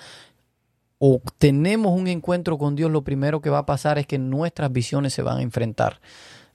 o 1.03 1.19
tenemos 1.39 1.99
un 1.99 2.07
encuentro 2.07 2.59
con 2.59 2.75
Dios, 2.75 2.91
lo 2.91 3.03
primero 3.03 3.41
que 3.41 3.49
va 3.49 3.57
a 3.57 3.65
pasar 3.65 3.97
es 3.97 4.05
que 4.05 4.19
nuestras 4.19 4.71
visiones 4.71 5.11
se 5.15 5.23
van 5.23 5.39
a 5.39 5.41
enfrentar. 5.41 5.99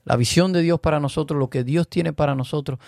La 0.05 0.15
visión 0.15 0.53
de 0.53 0.63
Dios 0.63 0.79
para 0.79 1.01
nosotros, 1.01 1.37
lo 1.37 1.51
que 1.51 1.65
Dios 1.65 1.89
tiene 1.89 2.13
para 2.13 2.37
nosotros, 2.37 2.79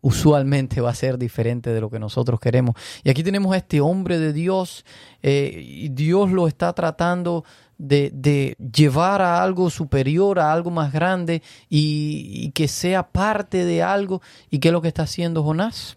usualmente 0.00 0.80
va 0.80 0.90
a 0.90 0.94
ser 0.94 1.18
diferente 1.18 1.70
de 1.70 1.80
lo 1.80 1.90
que 1.90 1.98
nosotros 1.98 2.38
queremos. 2.38 2.76
Y 3.02 3.10
aquí 3.10 3.24
tenemos 3.24 3.52
a 3.52 3.56
este 3.56 3.80
hombre 3.80 4.20
de 4.20 4.32
Dios, 4.32 4.84
eh, 5.24 5.60
y 5.60 5.88
Dios 5.88 6.30
lo 6.30 6.46
está 6.46 6.72
tratando 6.72 7.42
de, 7.76 8.54
llevar 8.72 9.22
a 9.22 9.42
algo 9.42 9.70
superior, 9.70 10.38
a 10.38 10.52
algo 10.52 10.70
más 10.70 10.92
grande, 10.92 11.42
y, 11.68 12.30
y 12.44 12.52
que 12.52 12.68
sea 12.68 13.08
parte 13.10 13.64
de 13.64 13.82
algo. 13.82 14.22
¿Y 14.50 14.60
qué 14.60 14.68
es 14.68 14.72
lo 14.72 14.82
que 14.82 14.88
está 14.88 15.02
haciendo 15.02 15.42
Jonás? 15.42 15.96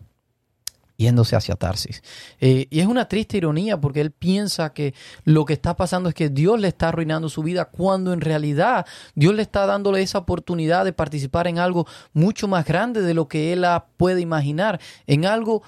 Yéndose 1.03 1.35
hacia 1.35 1.55
Tarsis. 1.55 2.01
Eh, 2.39 2.67
y 2.69 2.79
es 2.79 2.87
una 2.87 3.09
triste 3.09 3.37
ironía 3.37 3.79
porque 3.79 3.99
él 3.99 4.11
piensa 4.11 4.73
que 4.73 4.93
lo 5.25 5.43
que 5.43 5.53
está 5.53 5.75
pasando 5.75 6.07
es 6.07 6.15
que 6.15 6.29
Dios 6.29 6.59
le 6.59 6.69
está 6.69 6.89
arruinando 6.89 7.27
su 7.27 7.43
vida 7.43 7.65
cuando 7.65 8.13
en 8.13 8.21
realidad 8.21 8.85
Dios 9.15 9.35
le 9.35 9.41
está 9.41 9.65
dándole 9.65 10.01
esa 10.01 10.19
oportunidad 10.19 10.85
de 10.85 10.93
participar 10.93 11.47
en 11.47 11.59
algo 11.59 11.85
mucho 12.13 12.47
más 12.47 12.65
grande 12.65 13.01
de 13.01 13.13
lo 13.13 13.27
que 13.27 13.51
él 13.51 13.65
puede 13.97 14.21
imaginar, 14.21 14.79
en 15.05 15.25
algo 15.25 15.63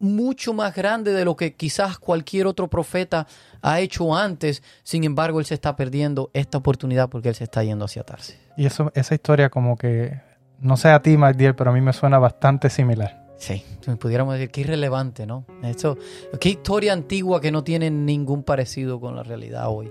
mucho 0.00 0.54
más 0.54 0.74
grande 0.74 1.12
de 1.12 1.24
lo 1.24 1.36
que 1.36 1.54
quizás 1.54 1.98
cualquier 1.98 2.46
otro 2.46 2.68
profeta 2.68 3.26
ha 3.62 3.78
hecho 3.78 4.16
antes. 4.16 4.62
Sin 4.82 5.04
embargo, 5.04 5.38
él 5.38 5.46
se 5.46 5.54
está 5.54 5.76
perdiendo 5.76 6.30
esta 6.32 6.58
oportunidad 6.58 7.08
porque 7.08 7.28
él 7.28 7.34
se 7.36 7.44
está 7.44 7.62
yendo 7.62 7.84
hacia 7.84 8.02
Tarsis. 8.02 8.38
Y 8.56 8.66
eso, 8.66 8.90
esa 8.94 9.14
historia 9.14 9.50
como 9.50 9.76
que, 9.76 10.20
no 10.58 10.76
sé 10.76 10.88
a 10.88 11.00
ti, 11.02 11.16
Magdiel, 11.16 11.54
pero 11.54 11.70
a 11.70 11.74
mí 11.74 11.80
me 11.80 11.92
suena 11.92 12.18
bastante 12.18 12.70
similar. 12.70 13.19
Sí, 13.40 13.64
pudiéramos 13.98 14.34
decir 14.34 14.50
que 14.50 14.60
irrelevante, 14.60 15.24
¿no? 15.26 15.46
Esto, 15.62 15.96
qué 16.38 16.50
historia 16.50 16.92
antigua 16.92 17.40
que 17.40 17.50
no 17.50 17.64
tiene 17.64 17.90
ningún 17.90 18.42
parecido 18.42 19.00
con 19.00 19.16
la 19.16 19.22
realidad 19.22 19.64
hoy 19.70 19.90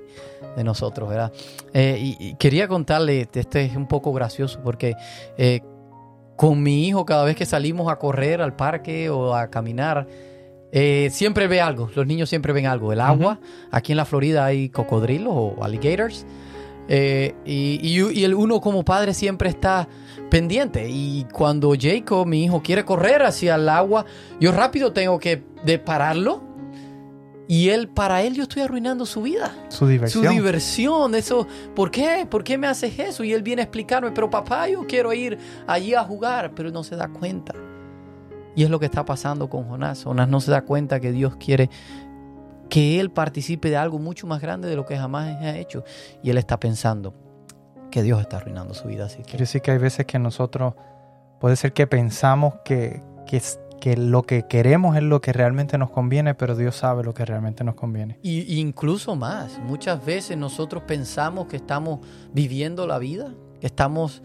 de 0.55 0.63
nosotros, 0.63 1.09
¿verdad? 1.09 1.33
Eh, 1.73 1.97
y, 1.99 2.15
y 2.19 2.35
quería 2.35 2.67
contarle, 2.67 3.27
este 3.33 3.65
es 3.65 3.75
un 3.75 3.87
poco 3.87 4.13
gracioso 4.13 4.59
porque 4.63 4.93
eh, 5.35 5.61
con 6.35 6.61
mi 6.61 6.87
hijo 6.87 7.05
cada 7.05 7.23
vez 7.23 7.35
que 7.35 7.47
salimos 7.47 7.91
a 7.91 7.95
correr 7.97 8.39
al 8.39 8.55
parque 8.55 9.09
o 9.09 9.33
a 9.33 9.47
caminar, 9.49 10.05
eh, 10.71 11.09
siempre 11.11 11.47
ve 11.47 11.59
algo, 11.59 11.89
los 11.95 12.05
niños 12.05 12.29
siempre 12.29 12.53
ven 12.53 12.67
algo, 12.67 12.93
el 12.93 13.01
agua, 13.01 13.39
aquí 13.71 13.93
en 13.93 13.97
la 13.97 14.05
Florida 14.05 14.45
hay 14.45 14.69
cocodrilos 14.69 15.33
o 15.35 15.63
alligators, 15.63 16.27
y, 16.87 17.33
y- 17.45 18.11
y 18.19 18.23
el 18.23 18.35
uno 18.35 18.61
como 18.61 18.85
padre 18.85 19.13
siempre 19.15 19.49
está 19.49 19.87
pendiente, 20.29 20.87
y 20.89 21.25
cuando 21.33 21.73
Jacob, 21.79 22.25
mi 22.25 22.45
hijo, 22.45 22.61
quiere 22.61 22.85
correr 22.85 23.23
hacia 23.23 23.55
el 23.55 23.67
agua, 23.67 24.05
yo 24.39 24.51
rápido 24.51 24.93
tengo 24.93 25.19
que 25.19 25.43
de 25.63 25.79
pararlo, 25.79 26.49
y 27.47 27.69
él, 27.69 27.87
para 27.87 28.21
él 28.21 28.35
yo 28.35 28.43
estoy 28.43 28.61
arruinando 28.61 29.07
su 29.07 29.23
vida. 29.23 29.51
Su 29.69 29.87
diversión. 29.87 30.23
Su 30.23 30.29
diversión, 30.29 31.15
eso, 31.15 31.47
¿por 31.75 31.89
qué? 31.89 32.27
¿Por 32.29 32.43
qué 32.43 32.59
me 32.59 32.67
haces 32.67 32.99
eso? 32.99 33.23
Y 33.23 33.33
él 33.33 33.41
viene 33.41 33.63
a 33.63 33.65
explicarme, 33.65 34.11
pero 34.11 34.29
papá, 34.29 34.69
yo 34.69 34.85
quiero 34.87 35.11
ir 35.13 35.39
allí 35.65 35.95
a 35.95 36.03
jugar, 36.03 36.53
pero 36.53 36.69
no 36.69 36.83
se 36.83 36.95
da 36.95 37.07
cuenta. 37.07 37.55
Y 38.55 38.63
es 38.63 38.69
lo 38.69 38.79
que 38.79 38.85
está 38.85 39.03
pasando 39.03 39.49
con 39.49 39.63
Jonás. 39.63 40.03
Jonás 40.03 40.29
no 40.29 40.41
se 40.41 40.51
da 40.51 40.61
cuenta 40.61 40.99
que 40.99 41.11
Dios 41.11 41.37
quiere 41.37 41.71
que 42.69 42.99
él 42.99 43.09
participe 43.09 43.71
de 43.71 43.77
algo 43.77 43.97
mucho 43.97 44.27
más 44.27 44.41
grande 44.41 44.69
de 44.69 44.75
lo 44.75 44.85
que 44.85 44.95
jamás 44.95 45.41
ha 45.41 45.57
hecho. 45.57 45.83
Y 46.21 46.29
él 46.29 46.37
está 46.37 46.59
pensando 46.59 47.15
que 47.89 48.03
Dios 48.03 48.21
está 48.21 48.37
arruinando 48.37 48.73
su 48.73 48.87
vida. 48.87 49.05
Así 49.05 49.23
Quiere 49.23 49.39
decir 49.39 49.61
que 49.61 49.71
hay 49.71 49.77
veces 49.77 50.05
que 50.05 50.19
nosotros, 50.19 50.73
puede 51.39 51.55
ser 51.55 51.73
que 51.73 51.87
pensamos 51.87 52.55
que, 52.63 53.01
que, 53.25 53.41
que 53.79 53.97
lo 53.97 54.23
que 54.23 54.43
queremos 54.43 54.95
es 54.95 55.03
lo 55.03 55.21
que 55.21 55.33
realmente 55.33 55.77
nos 55.77 55.89
conviene, 55.89 56.35
pero 56.35 56.55
Dios 56.55 56.75
sabe 56.75 57.03
lo 57.03 57.13
que 57.13 57.25
realmente 57.25 57.63
nos 57.63 57.75
conviene. 57.75 58.19
Y 58.21 58.59
incluso 58.59 59.15
más, 59.15 59.59
muchas 59.59 60.03
veces 60.03 60.37
nosotros 60.37 60.83
pensamos 60.83 61.47
que 61.47 61.57
estamos 61.57 61.99
viviendo 62.33 62.87
la 62.87 62.99
vida, 62.99 63.33
que 63.59 63.67
estamos 63.67 64.21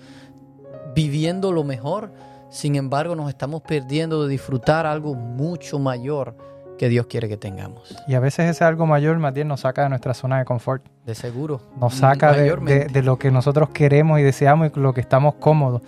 viviendo 0.94 1.52
lo 1.52 1.64
mejor, 1.64 2.12
sin 2.50 2.76
embargo 2.76 3.16
nos 3.16 3.28
estamos 3.28 3.62
perdiendo 3.62 4.24
de 4.24 4.30
disfrutar 4.30 4.86
algo 4.86 5.14
mucho 5.14 5.78
mayor 5.78 6.36
que 6.78 6.88
Dios 6.88 7.06
quiere 7.06 7.28
que 7.28 7.36
tengamos. 7.36 7.96
Y 8.08 8.14
a 8.14 8.20
veces 8.20 8.50
ese 8.50 8.64
algo 8.64 8.86
mayor, 8.86 9.18
bien, 9.32 9.48
nos 9.48 9.60
saca 9.60 9.82
de 9.84 9.88
nuestra 9.88 10.14
zona 10.14 10.38
de 10.38 10.44
confort. 10.44 10.84
De 11.06 11.14
seguro. 11.14 11.60
Nos 11.80 11.94
saca 11.94 12.32
de, 12.32 12.38
de- 12.38 12.42
Mayormente. 12.44 12.92
de 12.92 13.02
lo 13.02 13.18
que 13.18 13.30
nosotros 13.30 13.68
queremos 13.70 14.18
y 14.20 14.22
deseamos 14.22 14.70
y 14.74 14.80
lo 14.80 14.92
que 14.92 15.00
estamos 15.00 15.34
cómodos. 15.34 15.82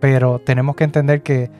Pero 0.00 0.38
tenemos 0.40 0.76
que 0.76 0.84
entender 0.84 1.22
que 1.22 1.50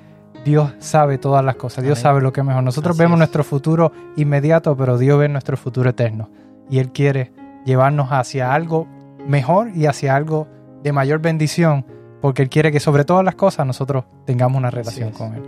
Dios 0.44 0.72
sabe 0.78 1.18
todas 1.18 1.44
las 1.44 1.56
cosas. 1.56 1.82
Dios 1.84 1.98
Amén. 1.98 2.02
sabe 2.02 2.20
lo 2.20 2.32
que 2.32 2.40
es 2.40 2.46
mejor. 2.46 2.62
Nosotros 2.62 2.94
Así 2.94 3.02
vemos 3.02 3.16
es. 3.16 3.18
nuestro 3.20 3.44
futuro 3.44 3.92
inmediato, 4.16 4.76
pero 4.76 4.98
Dios 4.98 5.18
ve 5.18 5.28
nuestro 5.28 5.56
futuro 5.56 5.90
eterno. 5.90 6.28
Y 6.70 6.78
Él 6.78 6.90
quiere 6.92 7.32
llevarnos 7.64 8.08
hacia 8.10 8.52
algo 8.52 8.86
mejor 9.26 9.70
y 9.74 9.86
hacia 9.86 10.14
algo 10.14 10.46
de 10.82 10.92
mayor 10.92 11.20
bendición, 11.20 11.84
porque 12.20 12.42
Él 12.42 12.48
quiere 12.48 12.70
que 12.70 12.78
sobre 12.78 13.04
todas 13.04 13.24
las 13.24 13.34
cosas 13.34 13.66
nosotros 13.66 14.04
tengamos 14.24 14.58
una 14.58 14.70
relación 14.70 15.10
con 15.10 15.34
Él. 15.34 15.42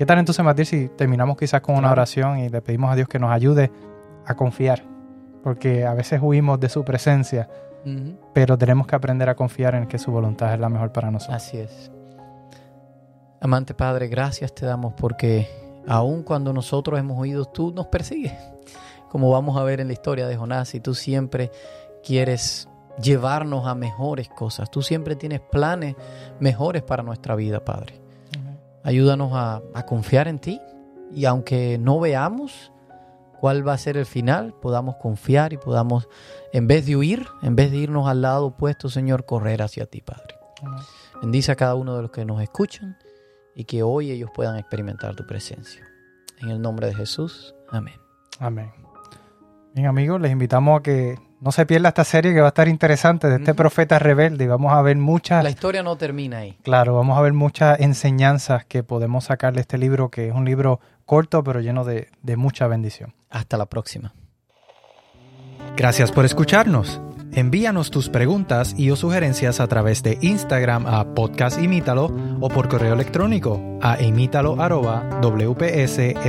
¿Qué 0.00 0.06
tal 0.06 0.18
entonces, 0.18 0.42
Matías, 0.42 0.68
si 0.68 0.88
terminamos 0.88 1.36
quizás 1.36 1.60
con 1.60 1.76
una 1.76 1.92
oración 1.92 2.38
y 2.38 2.48
le 2.48 2.62
pedimos 2.62 2.90
a 2.90 2.94
Dios 2.94 3.06
que 3.06 3.18
nos 3.18 3.30
ayude 3.30 3.70
a 4.24 4.34
confiar? 4.34 4.82
Porque 5.44 5.84
a 5.84 5.92
veces 5.92 6.20
huimos 6.22 6.58
de 6.58 6.70
su 6.70 6.86
presencia 6.86 7.50
pero 8.32 8.56
tenemos 8.56 8.86
que 8.86 8.96
aprender 8.96 9.28
a 9.28 9.34
confiar 9.34 9.74
en 9.74 9.86
que 9.86 9.98
su 9.98 10.10
voluntad 10.10 10.54
es 10.54 10.58
la 10.58 10.70
mejor 10.70 10.90
para 10.90 11.10
nosotros. 11.10 11.36
Así 11.36 11.58
es. 11.58 11.92
Amante 13.42 13.74
Padre, 13.74 14.08
gracias 14.08 14.54
te 14.54 14.64
damos 14.64 14.94
porque 14.94 15.46
aun 15.86 16.22
cuando 16.22 16.54
nosotros 16.54 16.98
hemos 16.98 17.18
oído, 17.18 17.44
tú 17.44 17.70
nos 17.70 17.88
persigues. 17.88 18.32
Como 19.10 19.30
vamos 19.30 19.58
a 19.58 19.64
ver 19.64 19.82
en 19.82 19.88
la 19.88 19.92
historia 19.92 20.26
de 20.26 20.34
Jonás, 20.34 20.74
y 20.74 20.80
tú 20.80 20.94
siempre 20.94 21.50
quieres 22.02 22.70
llevarnos 23.02 23.66
a 23.66 23.74
mejores 23.74 24.30
cosas. 24.30 24.70
Tú 24.70 24.80
siempre 24.80 25.14
tienes 25.14 25.40
planes 25.40 25.94
mejores 26.38 26.82
para 26.82 27.02
nuestra 27.02 27.34
vida, 27.34 27.62
Padre. 27.62 28.00
Ayúdanos 28.82 29.32
a, 29.34 29.62
a 29.74 29.86
confiar 29.86 30.28
en 30.28 30.38
ti 30.38 30.60
y 31.12 31.24
aunque 31.24 31.78
no 31.78 32.00
veamos 32.00 32.72
cuál 33.40 33.66
va 33.66 33.72
a 33.72 33.78
ser 33.78 33.96
el 33.96 34.06
final, 34.06 34.54
podamos 34.60 34.96
confiar 34.96 35.52
y 35.52 35.56
podamos, 35.56 36.08
en 36.52 36.66
vez 36.66 36.86
de 36.86 36.96
huir, 36.96 37.26
en 37.42 37.56
vez 37.56 37.70
de 37.70 37.78
irnos 37.78 38.06
al 38.06 38.22
lado 38.22 38.46
opuesto, 38.46 38.88
Señor, 38.90 39.24
correr 39.24 39.62
hacia 39.62 39.86
ti, 39.86 40.02
Padre. 40.02 40.34
Bendice 41.22 41.52
a 41.52 41.56
cada 41.56 41.74
uno 41.74 41.96
de 41.96 42.02
los 42.02 42.10
que 42.10 42.24
nos 42.24 42.42
escuchan 42.42 42.98
y 43.54 43.64
que 43.64 43.82
hoy 43.82 44.10
ellos 44.10 44.30
puedan 44.34 44.58
experimentar 44.58 45.16
tu 45.16 45.26
presencia. 45.26 45.86
En 46.38 46.50
el 46.50 46.60
nombre 46.60 46.86
de 46.86 46.94
Jesús, 46.94 47.54
amén. 47.70 47.94
Amén. 48.38 48.70
Bien 49.74 49.86
amigos, 49.86 50.20
les 50.20 50.32
invitamos 50.32 50.78
a 50.78 50.82
que 50.82 51.16
no 51.40 51.52
se 51.52 51.64
pierda 51.66 51.88
esta 51.88 52.04
serie 52.04 52.34
que 52.34 52.40
va 52.40 52.46
a 52.46 52.50
estar 52.50 52.68
interesante 52.68 53.28
de 53.28 53.36
este 53.36 53.54
profeta 53.54 53.98
rebelde 53.98 54.44
y 54.44 54.46
vamos 54.46 54.72
a 54.72 54.82
ver 54.82 54.96
muchas, 54.96 55.42
La 55.42 55.50
historia 55.50 55.82
no 55.82 55.96
termina 55.96 56.38
ahí. 56.38 56.56
claro, 56.62 56.94
vamos 56.94 57.16
a 57.18 57.20
ver 57.22 57.32
muchas 57.32 57.80
enseñanzas 57.80 58.64
que 58.66 58.82
podemos 58.82 59.24
sacar 59.24 59.54
de 59.54 59.60
este 59.62 59.78
libro, 59.78 60.10
que 60.10 60.28
es 60.28 60.34
un 60.34 60.44
libro 60.44 60.80
corto 61.06 61.42
pero 61.42 61.60
lleno 61.60 61.84
de, 61.84 62.08
de 62.22 62.36
mucha 62.36 62.66
bendición. 62.66 63.14
Hasta 63.30 63.56
la 63.56 63.66
próxima. 63.66 64.12
Gracias 65.76 66.12
por 66.12 66.24
escucharnos. 66.24 67.00
Envíanos 67.32 67.92
tus 67.92 68.08
preguntas 68.08 68.74
y 68.76 68.90
o 68.90 68.96
sugerencias 68.96 69.60
a 69.60 69.68
través 69.68 70.02
de 70.02 70.18
Instagram 70.20 70.84
a 70.86 71.14
Podcast 71.14 71.62
Imítalo 71.62 72.06
o 72.40 72.48
por 72.48 72.68
correo 72.68 72.92
electrónico 72.94 73.62
a 73.80 74.02
imítalo 74.02 74.60
arroba 74.60 75.20
wpssda.org. 75.22 76.20